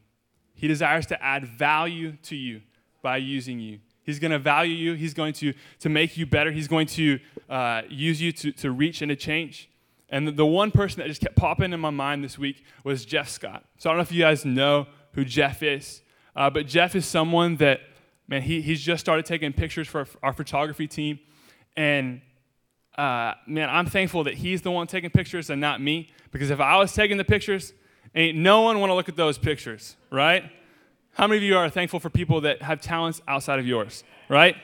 He 0.54 0.66
desires 0.66 1.06
to 1.06 1.22
add 1.22 1.46
value 1.46 2.16
to 2.24 2.34
you 2.34 2.60
by 3.02 3.18
using 3.18 3.60
you. 3.60 3.78
He's 4.02 4.18
going 4.18 4.32
to 4.32 4.38
value 4.38 4.74
you. 4.74 4.94
He's 4.94 5.14
going 5.14 5.32
to, 5.34 5.52
to 5.80 5.88
make 5.88 6.16
you 6.16 6.26
better. 6.26 6.50
He's 6.50 6.68
going 6.68 6.86
to 6.88 7.20
uh, 7.48 7.82
use 7.88 8.20
you 8.20 8.32
to, 8.32 8.52
to 8.52 8.70
reach 8.72 9.00
and 9.00 9.10
to 9.10 9.16
change. 9.16 9.70
And 10.08 10.26
the, 10.26 10.32
the 10.32 10.46
one 10.46 10.70
person 10.70 11.00
that 11.00 11.08
just 11.08 11.20
kept 11.20 11.36
popping 11.36 11.72
in 11.72 11.80
my 11.80 11.90
mind 11.90 12.22
this 12.22 12.38
week 12.38 12.64
was 12.84 13.04
Jeff 13.04 13.28
Scott. 13.28 13.64
So 13.78 13.88
I 13.88 13.92
don't 13.92 13.98
know 13.98 14.02
if 14.02 14.12
you 14.12 14.22
guys 14.22 14.44
know 14.44 14.86
who 15.12 15.24
Jeff 15.24 15.62
is, 15.62 16.02
uh, 16.34 16.50
but 16.50 16.66
Jeff 16.66 16.94
is 16.94 17.06
someone 17.06 17.56
that 17.56 17.80
man, 18.28 18.42
he, 18.42 18.60
he's 18.60 18.80
just 18.80 19.00
started 19.00 19.24
taking 19.24 19.52
pictures 19.52 19.88
for 19.88 20.06
our 20.22 20.32
photography 20.32 20.86
team. 20.86 21.18
And 21.76 22.20
uh, 22.96 23.34
man, 23.46 23.68
I'm 23.70 23.86
thankful 23.86 24.24
that 24.24 24.34
he's 24.34 24.62
the 24.62 24.70
one 24.70 24.86
taking 24.86 25.10
pictures 25.10 25.50
and 25.50 25.60
not 25.60 25.80
me. 25.80 26.10
Because 26.30 26.50
if 26.50 26.60
I 26.60 26.76
was 26.76 26.92
taking 26.92 27.16
the 27.16 27.24
pictures, 27.24 27.72
ain't 28.14 28.36
no 28.36 28.62
one 28.62 28.80
want 28.80 28.90
to 28.90 28.94
look 28.94 29.08
at 29.08 29.16
those 29.16 29.38
pictures, 29.38 29.96
right? 30.10 30.50
How 31.12 31.26
many 31.26 31.38
of 31.38 31.42
you 31.42 31.56
are 31.56 31.70
thankful 31.70 32.00
for 32.00 32.10
people 32.10 32.42
that 32.42 32.62
have 32.62 32.80
talents 32.80 33.22
outside 33.26 33.58
of 33.58 33.66
yours, 33.66 34.04
right? 34.28 34.56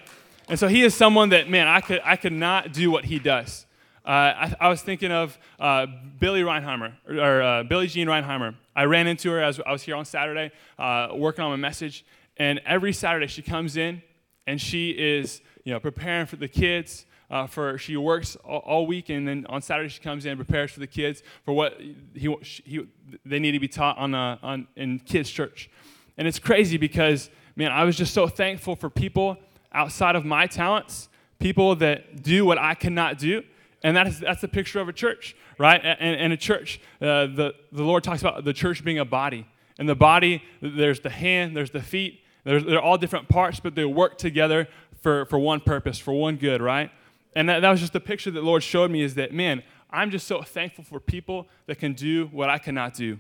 And 0.49 0.59
so 0.59 0.69
he 0.69 0.83
is 0.83 0.95
someone 0.95 1.31
that, 1.31 1.49
man, 1.49 1.67
I 1.67 1.81
could, 1.81 2.01
I 2.05 2.17
could 2.17 2.33
not 2.33 2.73
do 2.73 2.91
what 2.91 3.07
he 3.07 3.19
does. 3.19 3.67
Uh, 4.05 4.09
I, 4.09 4.55
I, 4.63 4.69
was 4.69 4.83
thinking 4.83 5.13
of 5.13 5.39
uh, 5.61 5.87
Billy 6.19 6.43
Reinheimer, 6.43 6.93
or 7.09 7.41
uh, 7.41 7.63
Billie 7.63 7.87
Jean 7.87 8.09
Reinheimer. 8.09 8.57
I 8.75 8.85
ran 8.85 9.07
into 9.07 9.31
her 9.31 9.41
as 9.41 9.61
I 9.65 9.71
was 9.71 9.85
here 9.85 9.95
on 9.95 10.05
Saturday 10.05 10.51
uh, 10.77 11.11
working 11.15 11.45
on 11.45 11.53
a 11.53 11.57
message, 11.57 12.05
and 12.43 12.61
every 12.67 12.93
Saturday 12.93 13.29
she 13.29 13.41
comes 13.41 13.77
in 13.77 14.03
and 14.49 14.61
she 14.61 14.91
is, 14.91 15.41
you 15.63 15.73
know, 15.73 15.79
preparing 15.79 16.27
for 16.27 16.35
the 16.35 16.49
kids. 16.49 17.07
Uh, 17.31 17.47
for 17.47 17.79
she 17.79 17.97
works 17.97 18.37
all, 18.45 18.59
all, 18.59 18.85
week, 18.85 19.09
and 19.11 19.29
then 19.29 19.47
on 19.49 19.63
Saturday 19.63 19.89
she 19.89 20.01
comes 20.01 20.27
in 20.27 20.33
and 20.33 20.39
prepares 20.39 20.73
for 20.73 20.81
the 20.81 20.87
kids 20.89 21.23
for 21.45 21.53
what 21.55 21.81
he, 21.81 22.37
he 22.43 22.87
they 23.25 23.39
need 23.39 23.53
to 23.53 23.61
be 23.61 23.69
taught 23.69 23.97
on, 23.97 24.13
uh, 24.13 24.37
on 24.43 24.67
in 24.75 24.99
kids 24.99 25.31
church. 25.31 25.71
And 26.19 26.27
it's 26.27 26.41
crazy 26.41 26.77
because 26.79 27.31
man, 27.55 27.71
I 27.71 27.85
was 27.85 27.97
just 27.97 28.13
so 28.13 28.27
thankful 28.27 28.75
for 28.75 28.91
people 28.91 29.39
outside 29.73 30.17
of 30.17 30.25
my 30.25 30.49
talents, 30.49 31.09
people 31.39 31.77
that 31.77 32.25
do 32.25 32.45
what 32.45 32.59
I 32.59 32.75
cannot 32.75 33.19
do. 33.19 33.45
And 33.85 33.97
that 33.97 34.09
is, 34.09 34.19
that's 34.19 34.41
the 34.41 34.49
picture 34.49 34.81
of 34.81 34.89
a 34.89 34.93
church, 34.93 35.37
right? 35.59 35.81
And, 35.83 36.17
and 36.17 36.33
a 36.33 36.37
church, 36.37 36.81
uh, 37.01 37.27
the, 37.27 37.55
the 37.71 37.85
Lord 37.85 38.03
talks 38.03 38.21
about 38.21 38.45
the 38.45 38.53
church 38.53 38.85
being 38.85 38.99
a 38.99 39.05
body. 39.05 39.47
And 39.79 39.89
the 39.89 39.95
body, 39.95 40.43
there's 40.61 41.01
the 41.01 41.11
hand, 41.11 41.57
there's 41.57 41.71
the 41.71 41.81
feet, 41.81 42.22
they're, 42.45 42.61
they're 42.61 42.83
all 42.83 42.99
different 42.99 43.29
parts, 43.29 43.61
but 43.61 43.75
they 43.75 43.85
work 43.85 44.19
together 44.19 44.69
for, 45.01 45.25
for 45.27 45.39
one 45.39 45.61
purpose, 45.61 45.99
for 45.99 46.13
one 46.13 46.37
good, 46.37 46.61
right? 46.61 46.91
And 47.35 47.49
that, 47.49 47.61
that 47.61 47.71
was 47.71 47.81
just 47.81 47.93
the 47.93 48.01
picture 48.01 48.31
that 48.31 48.45
Lord 48.45 48.63
showed 48.63 48.91
me 48.91 49.03
is 49.03 49.15
that, 49.15 49.33
man, 49.33 49.63
I'm 49.91 50.11
just 50.11 50.27
so 50.27 50.43
thankful 50.43 50.85
for 50.85 51.01
people 51.01 51.49
that 51.67 51.79
can 51.79 51.93
do 51.93 52.27
what 52.33 52.49
I 52.49 52.59
cannot 52.59 52.95
do. 52.95 53.19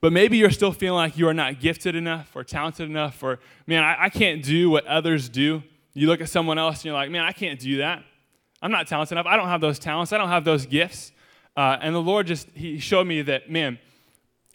But 0.00 0.12
maybe 0.12 0.36
you're 0.36 0.50
still 0.50 0.72
feeling 0.72 0.96
like 0.96 1.16
you 1.16 1.26
are 1.28 1.34
not 1.34 1.60
gifted 1.60 1.94
enough 1.94 2.34
or 2.34 2.44
talented 2.44 2.88
enough, 2.88 3.22
or, 3.22 3.38
man, 3.66 3.82
I, 3.82 4.04
I 4.04 4.08
can't 4.08 4.42
do 4.42 4.70
what 4.70 4.86
others 4.86 5.28
do. 5.28 5.62
You 5.94 6.06
look 6.06 6.20
at 6.20 6.28
someone 6.28 6.58
else 6.58 6.78
and 6.78 6.86
you're 6.86 6.94
like, 6.94 7.10
man, 7.10 7.24
I 7.24 7.32
can't 7.32 7.58
do 7.58 7.78
that. 7.78 8.04
I'm 8.60 8.70
not 8.70 8.86
talented 8.86 9.12
enough. 9.12 9.26
I 9.26 9.36
don't 9.36 9.48
have 9.48 9.60
those 9.60 9.78
talents. 9.78 10.12
I 10.12 10.18
don't 10.18 10.28
have 10.28 10.44
those 10.44 10.66
gifts. 10.66 11.12
Uh, 11.56 11.78
and 11.80 11.94
the 11.94 12.02
Lord 12.02 12.26
just, 12.26 12.48
He 12.54 12.78
showed 12.78 13.06
me 13.06 13.22
that, 13.22 13.50
man, 13.50 13.78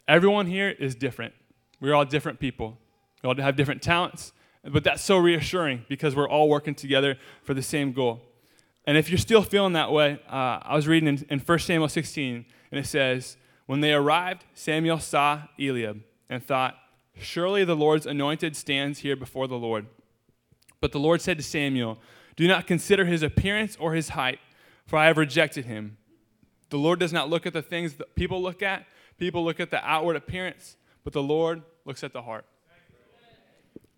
everyone 0.06 0.46
here 0.46 0.70
is 0.70 0.94
different. 0.94 1.34
We're 1.80 1.94
all 1.94 2.04
different 2.04 2.38
people. 2.38 2.78
We 3.22 3.28
all 3.28 3.36
have 3.36 3.56
different 3.56 3.82
talents, 3.82 4.32
but 4.64 4.84
that's 4.84 5.02
so 5.02 5.16
reassuring 5.18 5.84
because 5.88 6.16
we're 6.16 6.28
all 6.28 6.48
working 6.48 6.74
together 6.74 7.16
for 7.42 7.54
the 7.54 7.62
same 7.62 7.92
goal. 7.92 8.22
And 8.84 8.98
if 8.98 9.08
you're 9.08 9.18
still 9.18 9.42
feeling 9.42 9.74
that 9.74 9.92
way, 9.92 10.20
uh, 10.28 10.58
I 10.62 10.74
was 10.74 10.88
reading 10.88 11.08
in, 11.08 11.24
in 11.30 11.38
1 11.38 11.58
Samuel 11.60 11.88
16, 11.88 12.44
and 12.70 12.80
it 12.80 12.86
says, 12.86 13.36
When 13.66 13.80
they 13.80 13.92
arrived, 13.92 14.44
Samuel 14.54 14.98
saw 14.98 15.42
Eliab 15.58 16.02
and 16.28 16.44
thought, 16.44 16.76
Surely 17.16 17.64
the 17.64 17.76
Lord's 17.76 18.06
anointed 18.06 18.56
stands 18.56 19.00
here 19.00 19.14
before 19.14 19.46
the 19.46 19.56
Lord. 19.58 19.86
But 20.80 20.92
the 20.92 20.98
Lord 20.98 21.20
said 21.20 21.36
to 21.36 21.44
Samuel, 21.44 21.98
Do 22.34 22.48
not 22.48 22.66
consider 22.66 23.04
his 23.04 23.22
appearance 23.22 23.76
or 23.78 23.94
his 23.94 24.10
height, 24.10 24.40
for 24.86 24.98
I 24.98 25.06
have 25.06 25.18
rejected 25.18 25.66
him. 25.66 25.96
The 26.70 26.78
Lord 26.78 26.98
does 26.98 27.12
not 27.12 27.28
look 27.28 27.46
at 27.46 27.52
the 27.52 27.62
things 27.62 27.94
that 27.94 28.14
people 28.16 28.42
look 28.42 28.62
at. 28.62 28.86
People 29.18 29.44
look 29.44 29.60
at 29.60 29.70
the 29.70 29.84
outward 29.84 30.16
appearance, 30.16 30.76
but 31.04 31.12
the 31.12 31.22
Lord 31.22 31.62
looks 31.84 32.02
at 32.02 32.12
the 32.12 32.22
heart. 32.22 32.46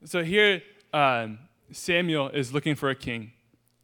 So 0.04 0.22
here, 0.22 0.62
um, 0.92 1.38
Samuel 1.72 2.28
is 2.28 2.52
looking 2.52 2.74
for 2.74 2.90
a 2.90 2.94
king. 2.94 3.32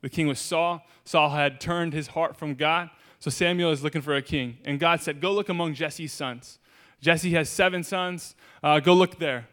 The 0.03 0.09
king 0.09 0.27
was 0.27 0.39
Saul. 0.39 0.83
Saul 1.05 1.31
had 1.31 1.61
turned 1.61 1.93
his 1.93 2.09
heart 2.09 2.37
from 2.37 2.55
God. 2.55 2.91
So 3.19 3.31
Samuel 3.31 3.71
is 3.71 3.83
looking 3.83 4.03
for 4.03 4.15
a 4.15 4.23
king. 4.23 4.59
And 4.65 4.79
God 4.79 5.01
said, 5.01 5.21
Go 5.21 5.33
look 5.33 5.49
among 5.49 5.75
Jesse's 5.75 6.13
sons. 6.13 6.59
Jesse 7.01 7.33
has 7.33 7.49
seven 7.49 7.83
sons. 7.83 8.35
Uh, 8.63 8.81
go 8.81 8.95
look 8.95 9.19
there. 9.19 9.49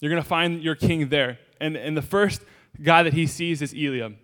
You're 0.00 0.10
going 0.10 0.22
to 0.22 0.28
find 0.28 0.62
your 0.62 0.74
king 0.74 1.08
there. 1.08 1.38
And, 1.60 1.76
and 1.76 1.96
the 1.96 2.02
first 2.02 2.42
guy 2.82 3.02
that 3.02 3.12
he 3.12 3.26
sees 3.26 3.60
is 3.60 3.72
Eliab. 3.72 4.16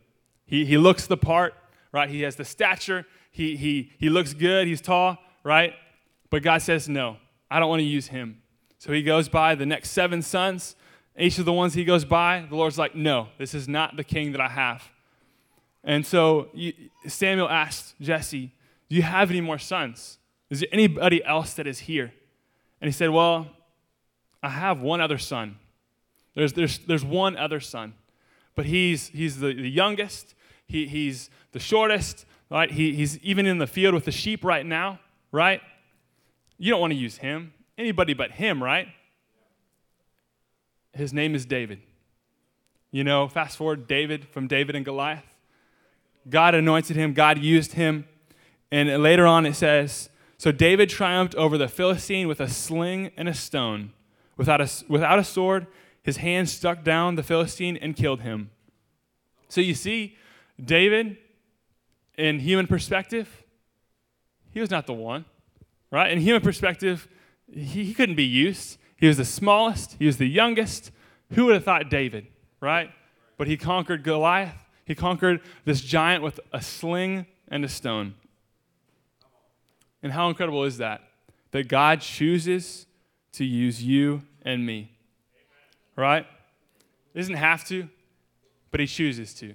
He, 0.46 0.64
he 0.64 0.78
looks 0.78 1.06
the 1.06 1.16
part, 1.16 1.54
right? 1.92 2.08
He 2.08 2.22
has 2.22 2.36
the 2.36 2.44
stature. 2.44 3.04
He, 3.30 3.56
he, 3.56 3.92
he 3.98 4.08
looks 4.08 4.32
good. 4.32 4.66
He's 4.66 4.80
tall, 4.80 5.18
right? 5.44 5.74
But 6.30 6.42
God 6.42 6.62
says, 6.62 6.88
No, 6.88 7.18
I 7.50 7.60
don't 7.60 7.68
want 7.68 7.80
to 7.80 7.86
use 7.86 8.08
him. 8.08 8.42
So 8.78 8.92
he 8.92 9.02
goes 9.02 9.28
by 9.28 9.54
the 9.54 9.66
next 9.66 9.90
seven 9.90 10.22
sons. 10.22 10.76
Each 11.18 11.38
of 11.38 11.44
the 11.44 11.52
ones 11.52 11.74
he 11.74 11.84
goes 11.84 12.04
by, 12.04 12.46
the 12.48 12.56
Lord's 12.56 12.78
like, 12.78 12.94
No, 12.94 13.28
this 13.38 13.54
is 13.54 13.68
not 13.68 13.96
the 13.96 14.04
king 14.04 14.32
that 14.32 14.40
I 14.40 14.48
have. 14.48 14.82
And 15.82 16.04
so 16.04 16.48
Samuel 17.06 17.48
asked 17.48 17.94
Jesse, 18.00 18.52
Do 18.88 18.96
you 18.96 19.02
have 19.02 19.30
any 19.30 19.40
more 19.40 19.58
sons? 19.58 20.18
Is 20.50 20.60
there 20.60 20.68
anybody 20.72 21.24
else 21.24 21.54
that 21.54 21.66
is 21.66 21.80
here? 21.80 22.12
And 22.80 22.88
he 22.88 22.92
said, 22.92 23.10
Well, 23.10 23.48
I 24.42 24.50
have 24.50 24.80
one 24.80 25.00
other 25.00 25.18
son. 25.18 25.56
There's, 26.34 26.52
there's, 26.52 26.78
there's 26.80 27.04
one 27.04 27.36
other 27.36 27.60
son, 27.60 27.94
but 28.54 28.66
he's, 28.66 29.08
he's 29.08 29.40
the, 29.40 29.54
the 29.54 29.70
youngest, 29.70 30.34
he, 30.66 30.86
he's 30.86 31.30
the 31.52 31.58
shortest, 31.58 32.26
right? 32.50 32.70
He, 32.70 32.94
he's 32.94 33.18
even 33.20 33.46
in 33.46 33.56
the 33.56 33.66
field 33.66 33.94
with 33.94 34.04
the 34.04 34.12
sheep 34.12 34.44
right 34.44 34.66
now, 34.66 35.00
right? 35.32 35.62
You 36.58 36.70
don't 36.70 36.80
want 36.80 36.92
to 36.92 36.98
use 36.98 37.16
him. 37.16 37.54
Anybody 37.78 38.12
but 38.12 38.32
him, 38.32 38.62
right? 38.62 38.88
His 40.96 41.12
name 41.12 41.34
is 41.34 41.44
David. 41.44 41.80
You 42.90 43.04
know, 43.04 43.28
fast 43.28 43.56
forward 43.56 43.86
David 43.86 44.26
from 44.28 44.46
David 44.46 44.74
and 44.74 44.84
Goliath. 44.84 45.24
God 46.28 46.54
anointed 46.54 46.96
him, 46.96 47.12
God 47.12 47.38
used 47.38 47.74
him. 47.74 48.06
And 48.70 49.02
later 49.02 49.26
on 49.26 49.46
it 49.46 49.54
says, 49.54 50.08
So 50.38 50.50
David 50.50 50.88
triumphed 50.88 51.34
over 51.34 51.56
the 51.58 51.68
Philistine 51.68 52.26
with 52.26 52.40
a 52.40 52.48
sling 52.48 53.10
and 53.16 53.28
a 53.28 53.34
stone. 53.34 53.92
Without 54.36 54.60
a, 54.60 54.70
without 54.88 55.18
a 55.18 55.24
sword, 55.24 55.66
his 56.02 56.18
hand 56.18 56.48
struck 56.48 56.82
down 56.84 57.14
the 57.14 57.22
Philistine 57.22 57.76
and 57.76 57.94
killed 57.94 58.20
him. 58.20 58.50
So 59.48 59.60
you 59.60 59.74
see, 59.74 60.16
David, 60.62 61.16
in 62.16 62.40
human 62.40 62.66
perspective, 62.66 63.44
he 64.52 64.60
was 64.60 64.70
not 64.70 64.86
the 64.86 64.94
one, 64.94 65.24
right? 65.90 66.10
In 66.10 66.20
human 66.20 66.42
perspective, 66.42 67.08
he, 67.52 67.84
he 67.84 67.94
couldn't 67.94 68.16
be 68.16 68.24
used. 68.24 68.78
He 68.96 69.06
was 69.06 69.18
the 69.18 69.24
smallest, 69.24 69.96
he 69.98 70.06
was 70.06 70.16
the 70.16 70.28
youngest. 70.28 70.90
Who 71.32 71.46
would 71.46 71.54
have 71.54 71.64
thought 71.64 71.90
David, 71.90 72.28
right? 72.60 72.90
But 73.36 73.48
he 73.48 73.56
conquered 73.56 74.02
Goliath. 74.04 74.54
He 74.84 74.94
conquered 74.94 75.40
this 75.64 75.80
giant 75.80 76.22
with 76.22 76.38
a 76.52 76.62
sling 76.62 77.26
and 77.48 77.64
a 77.64 77.68
stone. 77.68 78.14
And 80.02 80.12
how 80.12 80.28
incredible 80.28 80.64
is 80.64 80.78
that? 80.78 81.02
That 81.50 81.68
God 81.68 82.00
chooses 82.00 82.86
to 83.32 83.44
use 83.44 83.82
you 83.82 84.22
and 84.42 84.64
me. 84.64 84.92
Right? 85.96 86.26
He 87.12 87.18
doesn't 87.18 87.34
have 87.34 87.64
to, 87.68 87.88
but 88.70 88.78
He 88.78 88.86
chooses 88.86 89.34
to. 89.34 89.54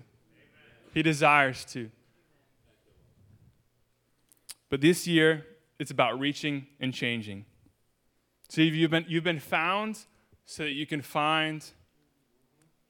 He 0.93 1.01
desires 1.01 1.63
to. 1.65 1.89
But 4.69 4.81
this 4.81 5.07
year, 5.07 5.45
it's 5.79 5.91
about 5.91 6.19
reaching 6.19 6.67
and 6.79 6.93
changing. 6.93 7.45
See, 8.51 8.65
you've 8.65 8.91
been, 8.91 9.05
you've 9.07 9.23
been 9.23 9.39
found 9.39 9.97
so 10.43 10.63
that 10.63 10.73
you 10.73 10.85
can 10.85 11.01
find 11.01 11.63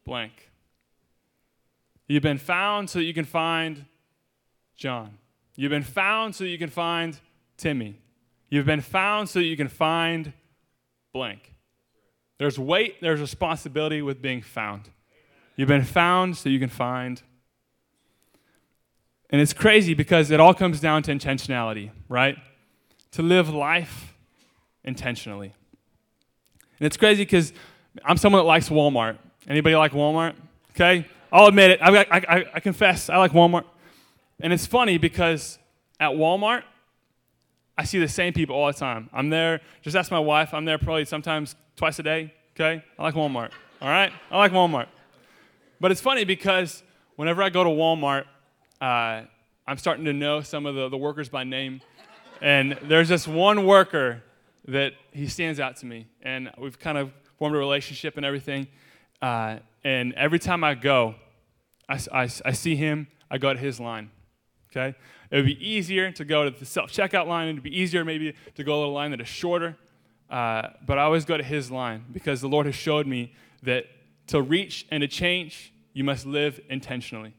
blank. 0.04 0.50
You've 2.08 2.24
been 2.24 2.39
found 2.39 2.89
so 2.89 2.97
that 2.97 3.06
you 3.06 3.13
can 3.13 3.26
find 3.26 3.86
John. 4.76 5.19
You've 5.56 5.69
been 5.69 5.84
found 5.84 6.34
so 6.34 6.45
that 6.45 6.50
you 6.50 6.58
can 6.58 6.71
find 6.71 7.19
Timmy. 7.58 8.00
You've 8.50 8.65
been 8.65 8.82
found 8.82 9.30
so 9.30 9.38
that 9.38 9.45
you 9.45 9.56
can 9.56 9.67
find 9.67 10.34
blank. 11.13 11.54
There's 12.39 12.58
weight, 12.58 13.00
there's 13.00 13.21
responsibility 13.21 14.02
with 14.02 14.19
being 14.19 14.41
found. 14.41 14.89
You've 15.58 15.67
been 15.67 15.84
found 15.84 16.38
so 16.38 16.50
you 16.50 16.58
can 16.58 16.69
find. 16.69 17.21
And 19.30 19.39
it's 19.39 19.54
crazy 19.54 19.93
because 19.93 20.32
it 20.32 20.39
all 20.39 20.56
comes 20.56 20.80
down 20.80 21.04
to 21.04 21.12
intentionality, 21.12 21.91
right? 22.10 22.36
To 23.12 23.21
live 23.21 23.47
life 23.47 24.11
intentionally. 24.84 25.54
And 26.80 26.88
it's 26.88 26.98
crazy 26.98 27.24
because 27.24 27.54
I'm 28.04 28.17
someone 28.17 28.41
that 28.41 28.48
likes 28.48 28.70
Walmart. 28.70 29.17
Anybody 29.48 29.76
like 29.76 29.91
Walmart? 29.91 30.36
Okay? 30.72 31.08
I'll 31.32 31.48
admit 31.48 31.72
it. 31.72 31.80
I, 31.82 31.98
I, 32.00 32.46
I 32.56 32.60
confess, 32.60 33.10
I 33.10 33.17
like 33.17 33.32
Walmart. 33.32 33.65
And 34.39 34.52
it's 34.52 34.65
funny 34.65 34.98
because 34.98 35.60
at 36.00 36.12
Walmart, 36.12 36.63
I 37.78 37.84
see 37.84 38.00
the 38.00 38.08
same 38.08 38.34
people 38.34 38.56
all 38.56 38.67
the 38.67 38.74
time. 38.74 39.10
I'm 39.13 39.30
there, 39.30 39.62
just 39.82 39.96
ask 39.96 40.12
my 40.12 40.20
wife, 40.20 40.54
I'm 40.54 40.65
there 40.65 40.78
probably 40.78 41.06
sometimes 41.06 41.56
twice 41.76 42.00
a 42.00 42.04
day, 42.04 42.34
okay? 42.56 42.84
I 42.98 43.04
like 43.04 43.15
Walmart, 43.15 43.52
all 43.82 43.88
right? 43.88 44.12
I 44.30 44.38
like 44.38 44.52
Walmart. 44.52 44.88
But 45.80 45.91
it's 45.91 46.02
funny 46.02 46.26
because 46.26 46.84
whenever 47.15 47.41
I 47.41 47.50
go 47.50 47.63
to 47.63 47.70
Walmart, 47.70 48.26
uh, 48.82 49.24
I'm 49.67 49.78
starting 49.78 50.06
to 50.06 50.13
know 50.13 50.41
some 50.41 50.65
of 50.65 50.76
the, 50.76 50.89
the 50.89 50.98
workers 50.98 51.30
by 51.30 51.44
name. 51.44 51.82
And 52.41 52.78
there's 52.84 53.10
this 53.10 53.28
one 53.28 53.65
worker 53.65 54.24
that 54.67 54.93
he 55.12 55.28
stands 55.28 55.60
out 55.60 55.78
to 55.78 55.86
me. 55.86 56.08
And 56.21 56.52
we've 56.58 56.80
kind 56.80 56.97
of 56.97 57.12
formed 57.38 57.56
a 57.56 57.60
relationship 57.60 58.17
and 58.17 58.26
everything. 58.26 58.67
Uh, 59.21 59.58
and 59.84 60.13
every 60.13 60.39
time 60.39 60.63
I 60.63 60.76
go, 60.76 61.15
I, 61.89 62.00
I, 62.13 62.30
I 62.45 62.52
see 62.52 62.76
him, 62.76 63.08
I 63.30 63.38
go 63.38 63.54
to 63.54 63.60
his 63.60 63.80
line. 63.80 64.12
Okay? 64.71 64.95
It 65.30 65.36
would 65.36 65.45
be 65.45 65.67
easier 65.67 66.12
to 66.12 66.26
go 66.26 66.50
to 66.50 66.58
the 66.58 66.65
self 66.65 66.91
checkout 66.91 67.28
line. 67.28 67.47
It 67.47 67.54
would 67.54 67.63
be 67.63 67.78
easier 67.78 68.06
maybe 68.06 68.36
to 68.56 68.63
go 68.63 68.84
to 68.84 68.89
a 68.89 68.91
line 68.91 69.12
that 69.12 69.21
is 69.21 69.28
shorter. 69.28 69.78
Uh, 70.30 70.69
but 70.86 70.97
I 70.97 71.04
always 71.04 71.26
go 71.26 71.36
to 71.36 71.43
his 71.43 71.71
line 71.71 72.06
because 72.12 72.39
the 72.41 72.47
Lord 72.47 72.65
has 72.65 72.76
showed 72.76 73.08
me 73.08 73.34
that 73.63 73.86
to 74.28 74.41
reach 74.41 74.86
and 74.91 75.02
to 75.02 75.08
change, 75.08 75.74
you 75.93 76.04
must 76.04 76.26
live 76.26 76.60
intentionally. 76.69 77.34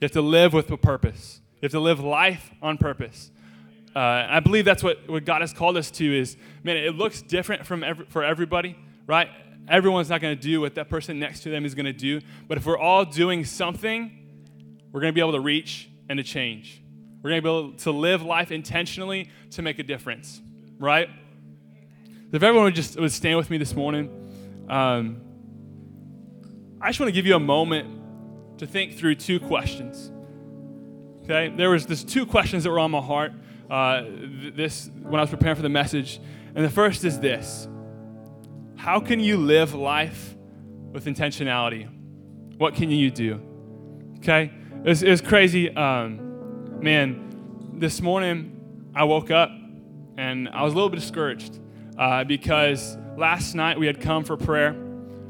You 0.00 0.06
have 0.06 0.12
to 0.12 0.22
live 0.22 0.52
with 0.52 0.70
a 0.70 0.76
purpose. 0.76 1.40
You 1.56 1.66
have 1.66 1.72
to 1.72 1.80
live 1.80 2.00
life 2.00 2.50
on 2.62 2.78
purpose. 2.78 3.31
Uh, 3.94 4.26
I 4.28 4.40
believe 4.40 4.64
that's 4.64 4.82
what, 4.82 5.08
what 5.08 5.24
God 5.24 5.42
has 5.42 5.52
called 5.52 5.76
us 5.76 5.90
to 5.92 6.18
is, 6.18 6.36
man, 6.62 6.76
it 6.76 6.94
looks 6.94 7.20
different 7.20 7.66
from 7.66 7.84
every, 7.84 8.06
for 8.06 8.24
everybody, 8.24 8.76
right? 9.06 9.28
everyone's 9.68 10.10
not 10.10 10.20
going 10.20 10.36
to 10.36 10.40
do 10.40 10.60
what 10.60 10.74
that 10.74 10.88
person 10.88 11.18
next 11.18 11.40
to 11.40 11.50
them 11.50 11.64
is 11.64 11.74
going 11.74 11.86
to 11.86 11.92
do. 11.92 12.20
But 12.48 12.58
if 12.58 12.66
we're 12.66 12.78
all 12.78 13.04
doing 13.04 13.44
something, 13.44 14.10
we're 14.90 15.00
going 15.00 15.12
to 15.12 15.14
be 15.14 15.20
able 15.20 15.32
to 15.32 15.40
reach 15.40 15.88
and 16.08 16.18
to 16.18 16.22
change. 16.22 16.82
We're 17.22 17.30
going 17.30 17.42
to 17.42 17.42
be 17.42 17.48
able 17.48 17.72
to 17.78 17.92
live 17.92 18.22
life 18.22 18.50
intentionally 18.50 19.30
to 19.52 19.62
make 19.62 19.78
a 19.78 19.82
difference, 19.82 20.40
right? 20.78 21.08
If 22.32 22.42
everyone 22.42 22.64
would 22.64 22.74
just 22.74 22.98
would 22.98 23.12
stand 23.12 23.36
with 23.36 23.50
me 23.50 23.58
this 23.58 23.74
morning, 23.74 24.66
um, 24.68 25.20
I 26.80 26.88
just 26.88 26.98
want 26.98 27.08
to 27.08 27.12
give 27.12 27.26
you 27.26 27.36
a 27.36 27.40
moment 27.40 28.58
to 28.58 28.66
think 28.66 28.96
through 28.96 29.16
two 29.16 29.38
questions. 29.38 30.10
Okay, 31.24 31.54
there 31.56 31.70
was 31.70 31.86
this 31.86 32.02
two 32.02 32.26
questions 32.26 32.64
that 32.64 32.70
were 32.70 32.80
on 32.80 32.90
my 32.90 33.00
heart. 33.00 33.32
Uh, 33.70 34.04
this 34.54 34.90
when 35.02 35.16
I 35.16 35.22
was 35.22 35.30
preparing 35.30 35.56
for 35.56 35.62
the 35.62 35.68
message, 35.68 36.20
and 36.54 36.64
the 36.64 36.70
first 36.70 37.04
is 37.04 37.20
this: 37.20 37.68
how 38.76 39.00
can 39.00 39.20
you 39.20 39.36
live 39.36 39.74
life 39.74 40.36
with 40.92 41.06
intentionality? 41.06 41.88
What 42.58 42.74
can 42.74 42.90
you 42.90 43.10
do? 43.10 43.40
Okay? 44.18 44.52
It 44.84 44.88
was, 44.88 45.02
it 45.02 45.10
was 45.10 45.20
crazy. 45.20 45.74
Um, 45.74 46.80
man, 46.80 47.70
this 47.74 48.00
morning 48.00 48.90
I 48.94 49.04
woke 49.04 49.30
up 49.30 49.50
and 50.16 50.48
I 50.48 50.62
was 50.62 50.72
a 50.72 50.76
little 50.76 50.90
bit 50.90 51.00
discouraged 51.00 51.60
uh, 51.98 52.24
because 52.24 52.96
last 53.16 53.54
night 53.54 53.78
we 53.78 53.86
had 53.86 54.00
come 54.00 54.24
for 54.24 54.36
prayer. 54.36 54.74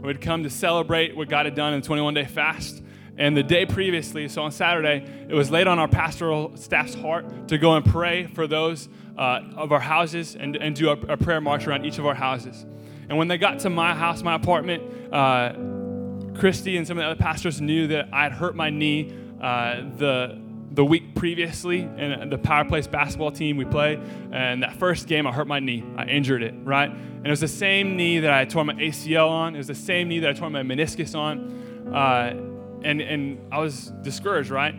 We 0.01 0.09
had 0.09 0.21
come 0.21 0.42
to 0.42 0.51
celebrate 0.51 1.16
what 1.16 1.29
God 1.29 1.47
had 1.47 1.55
done 1.55 1.75
in 1.75 1.81
the 1.81 1.87
21 1.87 2.14
day 2.14 2.25
fast. 2.25 2.83
And 3.16 3.37
the 3.37 3.42
day 3.42 3.66
previously, 3.66 4.29
so 4.29 4.42
on 4.42 4.53
Saturday, 4.53 5.07
it 5.29 5.35
was 5.35 5.51
laid 5.51 5.66
on 5.66 5.79
our 5.79 5.88
pastoral 5.88 6.57
staff's 6.57 6.94
heart 6.94 7.48
to 7.48 7.59
go 7.59 7.75
and 7.75 7.85
pray 7.85 8.27
for 8.27 8.46
those 8.46 8.88
uh, 9.18 9.40
of 9.57 9.72
our 9.72 9.81
houses 9.81 10.35
and, 10.35 10.57
and 10.57 10.75
do 10.75 10.88
a, 10.88 10.92
a 10.92 11.16
prayer 11.16 11.40
march 11.40 11.66
around 11.66 11.85
each 11.85 11.98
of 11.98 12.07
our 12.07 12.14
houses. 12.14 12.64
And 13.09 13.18
when 13.18 13.29
they 13.29 13.37
got 13.37 13.59
to 13.61 13.70
my 13.70 13.94
house, 13.94 14.22
my 14.22 14.35
apartment, 14.35 15.12
uh, 15.12 15.53
Christy 16.38 16.79
and 16.79 16.87
some 16.87 16.96
of 16.96 17.03
the 17.03 17.11
other 17.11 17.20
pastors 17.20 17.61
knew 17.61 17.87
that 17.88 18.09
I 18.12 18.22
had 18.22 18.33
hurt 18.33 18.57
my 18.57 18.70
knee 18.70 19.12
uh, 19.40 19.83
the 19.98 20.40
the 20.75 20.85
week 20.85 21.14
previously 21.14 21.81
in 21.81 22.31
the 22.31 22.38
Power 22.38 22.64
Place 22.64 22.87
basketball 22.87 23.31
team 23.31 23.57
we 23.57 23.64
play. 23.64 24.01
And 24.33 24.62
that 24.62 24.75
first 24.77 25.07
game, 25.07 25.27
I 25.27 25.33
hurt 25.33 25.46
my 25.46 25.61
knee. 25.61 25.85
I 25.96 26.07
injured 26.07 26.42
it, 26.42 26.55
right? 26.64 26.90
And 26.90 27.27
it 27.27 27.31
was 27.31 27.40
the 27.40 27.48
same 27.48 27.96
knee 27.96 28.20
that 28.20 28.33
I 28.33 28.44
tore 28.46 28.64
my 28.64 28.75
ACL 28.75 29.29
on. 29.29 29.55
It 29.55 29.59
was 29.59 29.66
the 29.66 29.75
same 29.75 30.09
knee 30.09 30.20
that 30.20 30.31
I 30.31 30.33
tore 30.33 30.48
my 30.51 30.62
meniscus 30.62 31.14
on. 31.14 31.94
Uh, 31.94 32.53
and, 32.85 33.01
and 33.01 33.53
I 33.53 33.59
was 33.59 33.92
discouraged, 34.03 34.51
right? 34.51 34.75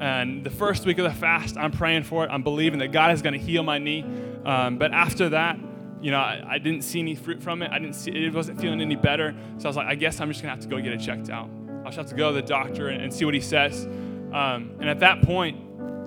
and 0.00 0.44
the 0.44 0.50
first 0.50 0.84
week 0.84 0.98
of 0.98 1.04
the 1.04 1.18
fast, 1.18 1.56
I'm 1.56 1.72
praying 1.72 2.04
for 2.04 2.24
it. 2.24 2.28
I'm 2.30 2.42
believing 2.42 2.80
that 2.80 2.92
God 2.92 3.12
is 3.12 3.22
going 3.22 3.32
to 3.32 3.38
heal 3.38 3.62
my 3.62 3.78
knee. 3.78 4.04
Um, 4.44 4.78
but 4.78 4.92
after 4.92 5.30
that, 5.30 5.58
you 6.00 6.10
know, 6.10 6.18
I, 6.18 6.44
I, 6.46 6.58
didn't 6.58 6.82
see 6.82 7.00
any 7.00 7.14
fruit 7.14 7.42
from 7.42 7.62
it. 7.62 7.70
I 7.70 7.78
didn't 7.78 7.94
see 7.94 8.10
it 8.10 8.32
wasn't 8.32 8.60
feeling 8.60 8.80
any 8.80 8.96
better. 8.96 9.34
So 9.58 9.64
I 9.64 9.68
was 9.68 9.76
like, 9.76 9.86
I 9.86 9.94
guess 9.94 10.20
I'm 10.20 10.28
just 10.28 10.42
gonna 10.42 10.54
have 10.54 10.62
to 10.62 10.68
go 10.68 10.80
get 10.80 10.92
it 10.92 11.00
checked 11.00 11.30
out. 11.30 11.48
I'll 11.78 11.86
just 11.86 11.96
have 11.96 12.06
to 12.08 12.14
go 12.14 12.28
to 12.28 12.34
the 12.34 12.46
doctor 12.46 12.88
and, 12.88 13.02
and 13.02 13.12
see 13.12 13.24
what 13.24 13.34
he 13.34 13.40
says. 13.40 13.86
Um, 13.86 14.76
and 14.78 14.88
at 14.88 15.00
that 15.00 15.22
point, 15.22 15.58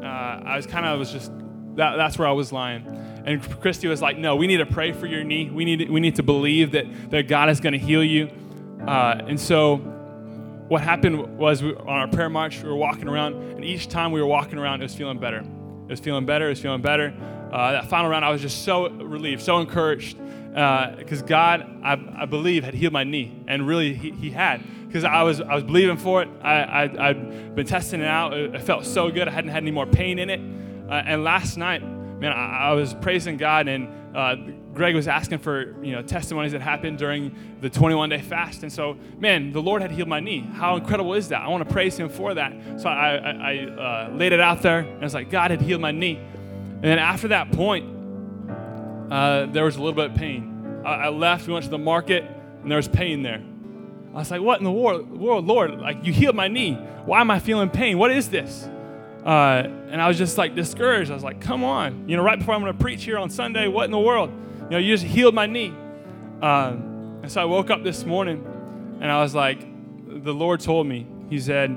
uh, 0.04 0.06
I 0.06 0.56
was 0.56 0.68
kind 0.68 0.86
of 0.86 1.00
was 1.00 1.12
just 1.12 1.32
that, 1.76 1.96
that's 1.96 2.20
where 2.20 2.28
I 2.28 2.32
was 2.32 2.52
lying. 2.52 2.86
And 3.26 3.42
Christy 3.62 3.88
was 3.88 4.02
like, 4.02 4.18
No, 4.18 4.36
we 4.36 4.46
need 4.46 4.58
to 4.58 4.66
pray 4.66 4.92
for 4.92 5.08
your 5.08 5.24
knee. 5.24 5.50
We 5.50 5.66
need 5.66 5.90
we 5.90 6.00
need 6.00 6.16
to 6.18 6.24
believe 6.24 6.72
that 6.72 6.86
that 7.10 7.28
God 7.28 7.50
is 7.50 7.60
going 7.60 7.74
to 7.74 7.80
heal 7.80 8.04
you. 8.04 8.30
Uh, 8.88 9.22
and 9.28 9.40
so 9.40 9.78
what 10.70 10.82
happened 10.82 11.38
was 11.38 11.64
we, 11.64 11.74
on 11.74 11.88
our 11.88 12.08
prayer 12.08 12.30
march, 12.30 12.62
we 12.62 12.70
were 12.70 12.76
walking 12.76 13.08
around, 13.08 13.34
and 13.34 13.66
each 13.66 13.88
time 13.88 14.12
we 14.12 14.22
were 14.22 14.28
walking 14.28 14.60
around, 14.60 14.82
it 14.82 14.86
was 14.86 14.96
feeling 14.96 15.20
better. 15.20 15.40
It 15.40 15.90
was 15.90 16.00
feeling 16.00 16.26
better. 16.26 16.46
It 16.46 16.50
was 16.50 16.62
feeling 16.62 16.82
better. 16.82 17.14
Uh, 17.52 17.72
that 17.72 17.90
final 17.90 18.10
round, 18.10 18.24
I 18.24 18.30
was 18.30 18.42
just 18.42 18.64
so 18.64 18.90
relieved, 18.90 19.42
so 19.42 19.58
encouraged, 19.60 20.18
because 20.50 21.24
uh, 21.24 21.26
God, 21.26 21.82
I, 21.84 22.22
I, 22.22 22.26
believe, 22.26 22.64
had 22.64 22.76
healed 22.76 22.94
my 22.94 23.04
knee, 23.04 23.44
and 23.48 23.68
really, 23.68 23.96
He, 23.96 24.12
he 24.12 24.30
had, 24.30 24.64
because 24.88 25.04
I 25.04 25.24
was 25.24 25.42
I 25.42 25.56
was 25.56 25.64
believing 25.64 25.98
for 25.98 26.22
it. 26.22 26.30
I, 26.42 26.84
I 26.84 27.08
had 27.08 27.56
been 27.56 27.66
testing 27.66 28.02
it 28.02 28.08
out. 28.08 28.34
It, 28.34 28.56
it, 28.56 28.62
felt 28.62 28.86
so 28.86 29.10
good. 29.12 29.28
I 29.28 29.32
hadn't 29.32 29.52
had 29.52 29.64
any 29.64 29.72
more 29.72 29.86
pain 29.86 30.20
in 30.20 30.30
it. 30.30 30.40
Uh, 30.90 30.94
and 30.94 31.24
last 31.24 31.58
night, 31.58 31.82
man, 31.84 32.32
I, 32.32 32.70
I 32.70 32.74
was 32.74 32.94
praising 32.96 33.38
God, 33.38 33.68
and 33.68 33.88
uh, 34.16 34.36
Greg 34.80 34.96
was 34.96 35.10
asking 35.10 35.40
for 35.40 35.76
you 35.84 35.92
know 35.92 36.02
testimonies 36.02 36.54
that 36.54 36.62
happened 36.62 36.98
during 36.98 37.36
the 37.60 37.70
21 37.70 38.08
day 38.08 38.22
fast, 38.22 38.64
and 38.64 38.72
so 38.72 38.96
man, 39.18 39.52
the 39.52 39.62
Lord 39.62 39.82
had 39.82 39.92
healed 39.92 40.08
my 40.08 40.22
knee. 40.22 40.40
How 40.40 40.78
incredible 40.78 41.16
is 41.16 41.28
that? 41.28 41.42
I 41.42 41.50
want 41.50 41.68
to 41.68 41.74
praise 41.74 41.98
Him 41.98 42.08
for 42.08 42.34
that. 42.34 42.54
So 42.80 42.88
I, 42.88 43.16
I, 43.16 43.32
I 43.32 43.58
uh, 43.66 44.14
laid 44.14 44.32
it 44.32 44.40
out 44.40 44.62
there, 44.62 44.80
and 44.80 45.04
it's 45.04 45.14
like 45.14 45.30
God 45.30 45.52
had 45.52 45.60
healed 45.62 45.82
my 45.82 45.92
knee. 45.92 46.16
And 46.16 46.84
then 46.86 46.98
after 46.98 47.28
that 47.28 47.52
point, 47.52 47.94
uh, 49.12 49.48
there 49.48 49.66
was 49.66 49.76
a 49.76 49.80
little 49.80 49.96
bit 49.96 50.12
of 50.12 50.16
pain. 50.16 50.82
I, 50.86 50.94
I, 50.94 51.10
left. 51.10 51.46
We 51.46 51.52
went 51.52 51.66
to 51.66 51.72
the 51.72 51.78
market, 51.78 52.24
and 52.62 52.72
there 52.72 52.78
was 52.78 52.88
pain 52.88 53.22
there. 53.22 53.44
I 54.14 54.20
was 54.20 54.32
like, 54.32 54.42
"What 54.42 54.60
in 54.60 54.64
the 54.64 54.72
world, 54.72 55.12
world, 55.12 55.46
Lord? 55.46 55.78
Like 55.78 56.06
you 56.06 56.14
healed 56.14 56.38
my 56.38 56.48
knee. 56.48 56.76
Why 57.04 57.20
am 57.20 57.30
I 57.32 57.40
feeling 57.40 57.70
pain? 57.70 57.98
What 57.98 58.12
is 58.12 58.30
this?" 58.30 58.70
Uh, 59.26 59.64
and 59.90 60.02
I 60.02 60.08
was 60.08 60.18
just 60.18 60.38
like 60.38 60.56
discouraged. 60.56 61.12
I 61.12 61.16
was 61.16 61.24
like, 61.24 61.42
come 61.42 61.66
on. 61.66 62.08
You 62.08 62.16
know, 62.16 62.24
right 62.24 62.40
before 62.40 62.56
I'm 62.56 62.62
going 62.62 62.72
to 62.72 62.80
preach 62.80 63.04
here 63.04 63.18
on 63.18 63.30
Sunday, 63.30 63.68
what 63.68 63.84
in 63.84 63.92
the 63.92 64.00
world? 64.00 64.32
You 64.70 64.76
know, 64.76 64.78
you 64.78 64.94
just 64.94 65.04
healed 65.04 65.34
my 65.34 65.48
knee. 65.48 65.74
Um, 66.44 67.20
and 67.24 67.32
so 67.32 67.42
I 67.42 67.46
woke 67.46 67.72
up 67.72 67.84
this 67.84 68.06
morning 68.06 68.46
and 69.02 69.12
I 69.12 69.20
was 69.20 69.34
like, 69.34 69.60
the 70.24 70.34
Lord 70.34 70.60
told 70.60 70.86
me, 70.86 71.08
He 71.28 71.40
said, 71.40 71.76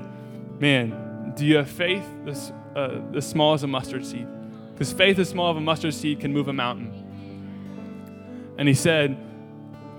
man, 0.59 1.33
do 1.35 1.43
you 1.43 1.57
have 1.57 1.69
faith 1.69 2.05
this, 2.23 2.51
uh, 2.75 2.99
this 3.11 3.27
small 3.27 3.55
as 3.55 3.63
a 3.63 3.67
mustard 3.67 4.05
seed? 4.05 4.27
Because 4.73 4.93
faith 4.93 5.17
as 5.17 5.27
small 5.27 5.49
as 5.49 5.57
a 5.57 5.61
mustard 5.61 5.95
seed 5.95 6.19
can 6.19 6.31
move 6.31 6.49
a 6.49 6.53
mountain. 6.53 8.53
And 8.59 8.67
He 8.67 8.75
said, 8.75 9.17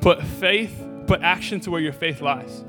put 0.00 0.22
faith, 0.22 0.72
put 1.08 1.20
action 1.20 1.58
to 1.60 1.72
where 1.72 1.80
your 1.80 1.92
faith 1.92 2.20
lies. 2.20 2.64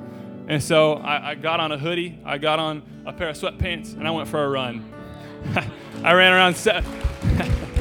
And 0.47 0.61
so 0.61 0.93
I, 0.93 1.31
I, 1.31 1.35
got 1.35 1.59
on 1.59 1.71
a 1.71 1.77
hoodie, 1.77 2.17
I 2.25 2.39
got 2.39 2.57
on 2.57 2.81
a 3.05 3.13
pair 3.13 3.29
of 3.29 3.37
sweatpants, 3.37 3.93
and 3.93 4.07
I 4.07 4.11
went 4.11 4.27
for 4.27 4.43
a 4.43 4.49
run. 4.49 4.91
I 6.03 6.13
ran 6.13 6.33
around. 6.33 6.55
Se- 6.55 6.81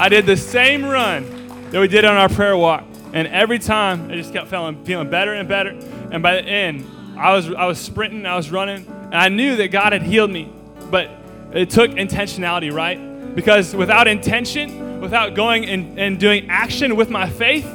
I 0.00 0.08
did 0.08 0.26
the 0.26 0.36
same 0.36 0.84
run 0.84 1.70
that 1.70 1.80
we 1.80 1.86
did 1.86 2.04
on 2.04 2.16
our 2.16 2.28
prayer 2.28 2.56
walk, 2.56 2.84
and 3.12 3.28
every 3.28 3.58
time 3.58 4.10
I 4.10 4.16
just 4.16 4.32
kept 4.32 4.48
feeling 4.48 4.84
feeling 4.84 5.10
better 5.10 5.34
and 5.34 5.48
better. 5.48 5.70
And 6.10 6.22
by 6.22 6.36
the 6.36 6.42
end, 6.42 6.86
I 7.18 7.34
was 7.34 7.52
I 7.52 7.66
was 7.66 7.78
sprinting, 7.78 8.24
I 8.26 8.36
was 8.36 8.50
running, 8.50 8.86
and 8.86 9.14
I 9.14 9.28
knew 9.28 9.56
that 9.56 9.68
God 9.68 9.92
had 9.92 10.02
healed 10.02 10.30
me, 10.30 10.50
but 10.90 11.10
it 11.52 11.70
took 11.70 11.90
intentionality, 11.90 12.72
right? 12.72 13.34
Because 13.34 13.76
without 13.76 14.08
intention, 14.08 15.00
without 15.00 15.34
going 15.34 15.66
and, 15.66 15.98
and 15.98 16.18
doing 16.18 16.48
action 16.48 16.96
with 16.96 17.10
my 17.10 17.28
faith, 17.28 17.66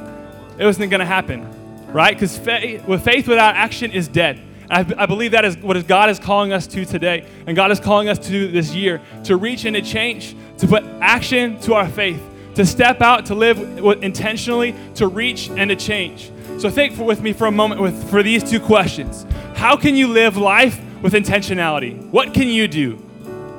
it 0.57 0.65
wasn't 0.65 0.89
going 0.89 0.99
to 0.99 1.05
happen 1.05 1.55
right? 1.95 2.13
Because 2.13 2.37
faith, 2.37 2.85
with 2.85 3.05
faith 3.05 3.25
without 3.25 3.55
action 3.55 3.91
is 3.91 4.09
dead. 4.09 4.41
I, 4.69 4.79
I, 4.97 5.05
believe 5.05 5.31
that 5.31 5.45
is 5.45 5.57
what 5.57 5.85
God 5.87 6.09
is 6.09 6.19
calling 6.19 6.51
us 6.51 6.67
to 6.67 6.85
today. 6.85 7.27
And 7.45 7.55
God 7.55 7.71
is 7.71 7.79
calling 7.79 8.09
us 8.09 8.19
to 8.27 8.47
this 8.47 8.73
year 8.73 9.01
to 9.25 9.37
reach 9.37 9.65
and 9.65 9.75
to 9.75 9.81
change, 9.81 10.35
to 10.57 10.67
put 10.67 10.83
action 11.01 11.59
to 11.61 11.73
our 11.75 11.87
faith, 11.87 12.21
to 12.55 12.65
step 12.65 13.01
out, 13.01 13.27
to 13.27 13.35
live 13.35 13.59
intentionally, 14.03 14.75
to 14.95 15.07
reach 15.07 15.49
and 15.49 15.69
to 15.69 15.75
change. 15.75 16.31
So 16.57 16.69
think 16.69 16.95
for, 16.95 17.03
with 17.03 17.21
me 17.21 17.33
for 17.33 17.47
a 17.47 17.51
moment 17.51 17.81
with, 17.81 18.09
for 18.09 18.23
these 18.23 18.43
two 18.43 18.59
questions. 18.59 19.25
How 19.55 19.75
can 19.75 19.95
you 19.95 20.07
live 20.07 20.37
life 20.37 20.81
with 21.01 21.13
intentionality? 21.13 22.09
What 22.09 22.33
can 22.33 22.47
you 22.47 22.67
do? 22.67 23.01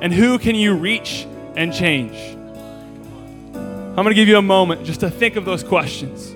And 0.01 0.13
who 0.13 0.37
can 0.37 0.55
you 0.55 0.75
reach 0.75 1.27
and 1.55 1.73
change? 1.73 2.15
I'm 3.55 4.03
going 4.03 4.09
to 4.09 4.13
give 4.13 4.27
you 4.27 4.37
a 4.37 4.43
moment 4.43 4.85
just 4.85 4.99
to 4.99 5.09
think 5.09 5.37
of 5.37 5.45
those 5.45 5.63
questions. 5.63 6.35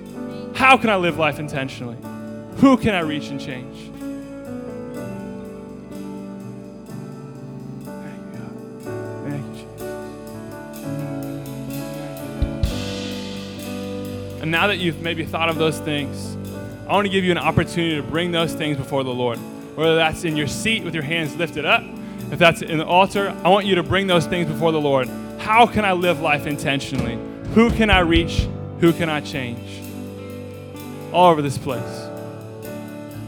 How 0.57 0.77
can 0.77 0.89
I 0.89 0.95
live 0.95 1.17
life 1.17 1.39
intentionally? 1.39 1.97
Who 2.57 2.77
can 2.77 2.95
I 2.95 3.01
reach 3.01 3.29
and 3.29 3.39
change? 3.39 3.70
And 14.41 14.51
now 14.51 14.67
that 14.67 14.77
you've 14.77 15.01
maybe 15.01 15.25
thought 15.25 15.49
of 15.49 15.57
those 15.57 15.79
things, 15.79 16.35
I 16.87 16.93
want 16.93 17.05
to 17.05 17.11
give 17.11 17.23
you 17.23 17.31
an 17.31 17.37
opportunity 17.37 17.95
to 17.95 18.03
bring 18.03 18.31
those 18.31 18.53
things 18.53 18.77
before 18.77 19.03
the 19.03 19.13
Lord. 19.13 19.37
Whether 19.77 19.95
that's 19.95 20.23
in 20.23 20.35
your 20.35 20.47
seat 20.47 20.83
with 20.83 20.93
your 20.93 21.03
hands 21.03 21.35
lifted 21.35 21.65
up, 21.65 21.83
if 22.31 22.39
that's 22.39 22.61
in 22.61 22.77
the 22.77 22.85
altar, 22.85 23.35
I 23.43 23.49
want 23.49 23.65
you 23.65 23.75
to 23.75 23.83
bring 23.83 24.07
those 24.07 24.25
things 24.25 24.47
before 24.47 24.71
the 24.71 24.81
Lord. 24.81 25.07
How 25.39 25.65
can 25.65 25.85
I 25.85 25.93
live 25.93 26.21
life 26.21 26.47
intentionally? 26.47 27.17
Who 27.53 27.71
can 27.71 27.89
I 27.89 27.99
reach? 27.99 28.47
Who 28.79 28.93
can 28.93 29.09
I 29.09 29.21
change? 29.21 29.81
all 31.11 31.31
over 31.31 31.41
this 31.41 31.57
place. 31.57 32.07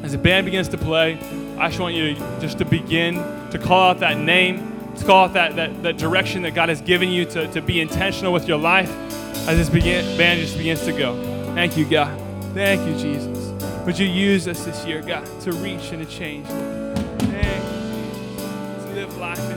As 0.03 0.11
the 0.11 0.17
band 0.17 0.45
begins 0.45 0.69
to 0.69 0.77
play, 0.77 1.17
I 1.57 1.67
just 1.69 1.79
want 1.79 1.95
you 1.95 2.15
to 2.15 2.39
just 2.41 2.57
to 2.57 2.65
begin 2.65 3.15
to 3.51 3.59
call 3.61 3.89
out 3.91 3.99
that 3.99 4.17
name, 4.17 4.95
to 4.97 5.05
call 5.05 5.25
out 5.25 5.33
that, 5.33 5.55
that, 5.55 5.83
that 5.83 5.97
direction 5.97 6.41
that 6.43 6.53
God 6.53 6.69
has 6.69 6.81
given 6.81 7.09
you 7.09 7.25
to, 7.25 7.47
to 7.53 7.61
be 7.61 7.79
intentional 7.79 8.33
with 8.33 8.47
your 8.47 8.57
life 8.57 8.91
as 9.47 9.57
this 9.57 9.69
begin, 9.69 10.17
band 10.17 10.39
just 10.39 10.57
begins 10.57 10.83
to 10.85 10.93
go. 10.93 11.15
Thank 11.53 11.75
you, 11.75 11.85
God. 11.85 12.17
Thank 12.53 12.87
you, 12.87 12.97
Jesus. 12.97 13.51
Would 13.85 13.99
you 13.99 14.07
use 14.07 14.47
us 14.47 14.63
this 14.63 14.85
year, 14.85 15.01
God, 15.01 15.25
to 15.41 15.51
reach 15.51 15.91
and 15.91 16.05
to 16.05 16.11
change? 16.11 16.47
Thank 16.47 17.63
you, 17.63 17.81
Jesus. 17.93 18.85
To 18.85 18.93
live 18.93 19.17
life 19.17 19.52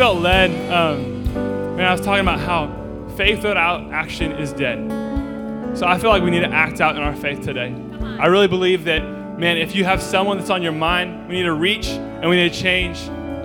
felt 0.00 0.22
led 0.22 0.50
um, 0.72 1.26
when 1.76 1.84
I 1.84 1.92
was 1.92 2.00
talking 2.00 2.22
about 2.22 2.40
how 2.40 2.68
faith 3.18 3.44
without 3.44 3.92
action 3.92 4.32
is 4.32 4.50
dead. 4.50 4.78
So 5.76 5.86
I 5.86 5.98
feel 5.98 6.08
like 6.08 6.22
we 6.22 6.30
need 6.30 6.40
to 6.40 6.50
act 6.50 6.80
out 6.80 6.96
in 6.96 7.02
our 7.02 7.14
faith 7.14 7.42
today. 7.42 7.74
I 8.18 8.28
really 8.28 8.48
believe 8.48 8.84
that, 8.84 9.00
man, 9.38 9.58
if 9.58 9.74
you 9.74 9.84
have 9.84 10.00
someone 10.00 10.38
that's 10.38 10.48
on 10.48 10.62
your 10.62 10.72
mind, 10.72 11.28
we 11.28 11.34
need 11.34 11.42
to 11.42 11.52
reach 11.52 11.88
and 11.88 12.30
we 12.30 12.36
need 12.36 12.50
to 12.50 12.58
change. 12.58 12.98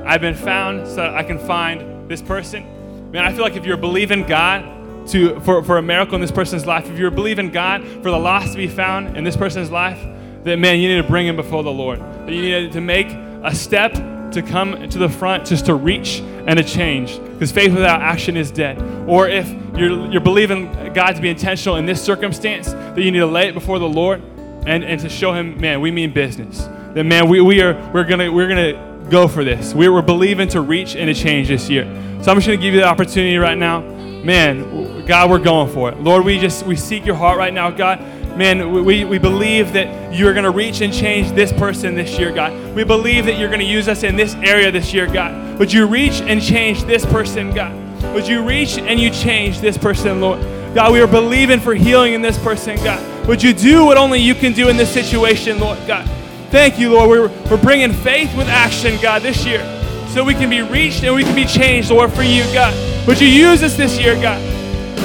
I've 0.05 0.21
been 0.21 0.33
found 0.33 0.87
so 0.87 1.13
I 1.13 1.23
can 1.23 1.39
find 1.39 2.09
this 2.09 2.21
person. 2.21 3.11
Man, 3.11 3.25
I 3.25 3.33
feel 3.33 3.41
like 3.41 3.57
if 3.57 3.65
you're 3.65 3.75
believing 3.75 4.23
God 4.23 5.09
to 5.09 5.37
for, 5.41 5.61
for 5.61 5.77
a 5.77 5.81
miracle 5.81 6.15
in 6.15 6.21
this 6.21 6.31
person's 6.31 6.65
life, 6.65 6.89
if 6.89 6.97
you're 6.97 7.11
believing 7.11 7.51
God 7.51 7.85
for 7.85 8.11
the 8.11 8.17
lost 8.17 8.53
to 8.53 8.57
be 8.57 8.69
found 8.69 9.17
in 9.17 9.25
this 9.25 9.35
person's 9.35 9.71
life, 9.71 9.99
that 10.45 10.57
man, 10.57 10.79
you 10.79 10.87
need 10.87 11.01
to 11.01 11.07
bring 11.09 11.27
him 11.27 11.35
before 11.35 11.63
the 11.63 11.73
Lord. 11.73 11.99
That 11.99 12.31
you 12.31 12.41
need 12.41 12.71
to 12.71 12.79
make 12.79 13.07
a 13.43 13.53
step 13.53 13.93
to 14.35 14.41
come 14.41 14.87
to 14.89 14.97
the 14.97 15.09
front 15.09 15.45
just 15.45 15.65
to 15.65 15.75
reach 15.75 16.19
and 16.19 16.57
to 16.57 16.63
change. 16.63 17.19
Because 17.19 17.51
faith 17.51 17.73
without 17.73 18.01
action 18.01 18.37
is 18.37 18.51
dead. 18.51 18.81
Or 19.09 19.27
if 19.27 19.49
you're, 19.75 20.11
you're 20.11 20.21
believing 20.21 20.93
god 20.93 21.13
to 21.13 21.21
be 21.21 21.29
intentional 21.29 21.77
in 21.77 21.85
this 21.85 22.01
circumstance 22.01 22.71
that 22.71 22.99
you 22.99 23.11
need 23.11 23.19
to 23.19 23.25
lay 23.25 23.49
it 23.49 23.53
before 23.53 23.77
the 23.77 23.89
lord 23.89 24.21
and, 24.65 24.83
and 24.83 25.01
to 25.01 25.09
show 25.09 25.33
him 25.33 25.59
man 25.59 25.81
we 25.81 25.91
mean 25.91 26.13
business. 26.13 26.67
That 26.93 27.05
man 27.05 27.27
we, 27.27 27.41
we 27.41 27.61
are 27.61 27.91
we're 27.93 28.05
gonna 28.05 28.31
we're 28.31 28.47
gonna 28.47 29.07
go 29.09 29.27
for 29.27 29.43
this. 29.43 29.73
We're, 29.73 29.91
we're 29.91 30.01
believing 30.01 30.47
to 30.49 30.61
reach 30.61 30.95
and 30.95 31.07
to 31.07 31.13
change 31.13 31.47
this 31.47 31.69
year. 31.69 31.83
So 32.21 32.31
i'm 32.31 32.37
just 32.37 32.47
gonna 32.47 32.57
give 32.57 32.73
you 32.73 32.79
the 32.79 32.87
opportunity 32.87 33.37
right 33.37 33.57
now. 33.57 33.81
Man, 33.81 35.05
God, 35.05 35.29
we're 35.29 35.39
going 35.39 35.71
for 35.71 35.89
it. 35.89 35.99
Lord, 35.99 36.25
we 36.25 36.39
just 36.39 36.65
we 36.65 36.75
seek 36.75 37.05
your 37.05 37.15
heart 37.15 37.37
right 37.37 37.53
now, 37.53 37.69
God. 37.69 37.99
Man, 38.35 38.83
we, 38.83 39.05
we 39.05 39.17
believe 39.17 39.71
that 39.73 40.13
you're 40.13 40.33
going 40.33 40.43
to 40.43 40.51
reach 40.51 40.81
and 40.81 40.93
change 40.93 41.31
this 41.31 41.53
person 41.53 41.95
this 41.95 42.19
year, 42.19 42.33
God. 42.33 42.75
We 42.75 42.83
believe 42.83 43.25
that 43.25 43.39
you're 43.39 43.47
going 43.47 43.61
to 43.61 43.65
use 43.65 43.87
us 43.87 44.03
in 44.03 44.17
this 44.17 44.35
area 44.35 44.71
this 44.71 44.93
year, 44.93 45.07
God. 45.07 45.57
Would 45.57 45.71
you 45.71 45.87
reach 45.87 46.19
and 46.19 46.41
change 46.41 46.83
this 46.83 47.05
person, 47.05 47.53
God? 47.53 47.73
Would 48.13 48.27
you 48.27 48.45
reach 48.45 48.77
and 48.77 48.99
you 48.99 49.09
change 49.09 49.61
this 49.61 49.77
person, 49.77 50.19
Lord? 50.19 50.41
God, 50.75 50.91
we 50.91 50.99
are 50.99 51.07
believing 51.07 51.61
for 51.61 51.73
healing 51.73 52.11
in 52.11 52.21
this 52.21 52.37
person, 52.37 52.75
God. 52.77 53.27
Would 53.27 53.41
you 53.41 53.53
do 53.53 53.85
what 53.85 53.97
only 53.97 54.19
you 54.19 54.35
can 54.35 54.51
do 54.51 54.67
in 54.67 54.75
this 54.75 54.93
situation, 54.93 55.59
Lord, 55.59 55.79
God? 55.87 56.05
Thank 56.51 56.77
you, 56.77 56.91
Lord. 56.91 57.09
We're, 57.09 57.27
we're 57.49 57.61
bringing 57.61 57.93
faith 57.93 58.35
with 58.35 58.47
action, 58.47 58.99
God, 59.01 59.21
this 59.21 59.45
year 59.45 59.63
so 60.09 60.23
we 60.25 60.33
can 60.33 60.49
be 60.49 60.61
reached 60.61 61.03
and 61.03 61.15
we 61.15 61.23
can 61.23 61.35
be 61.35 61.45
changed, 61.45 61.89
Lord, 61.89 62.11
for 62.11 62.23
you, 62.23 62.43
God. 62.53 62.73
Would 63.07 63.21
you 63.21 63.27
use 63.27 63.63
us 63.63 63.77
this 63.77 63.97
year, 63.97 64.15
God? 64.21 64.54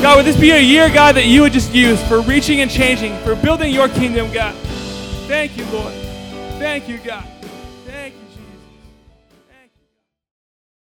God, 0.03 0.17
would 0.17 0.25
this 0.25 0.41
be 0.41 0.51
a 0.51 0.59
year, 0.59 0.89
God, 0.89 1.17
that 1.17 1.27
you 1.27 1.43
would 1.43 1.53
just 1.53 1.75
use 1.75 2.03
for 2.09 2.23
reaching 2.23 2.63
and 2.63 2.71
changing, 2.71 3.15
for 3.19 3.35
building 3.37 3.71
your 3.71 3.87
kingdom, 3.87 4.33
God? 4.33 4.55
Thank 5.29 5.59
you, 5.59 5.67
Lord. 5.67 5.93
Thank 6.59 6.89
you, 6.89 6.97
God. 6.97 7.30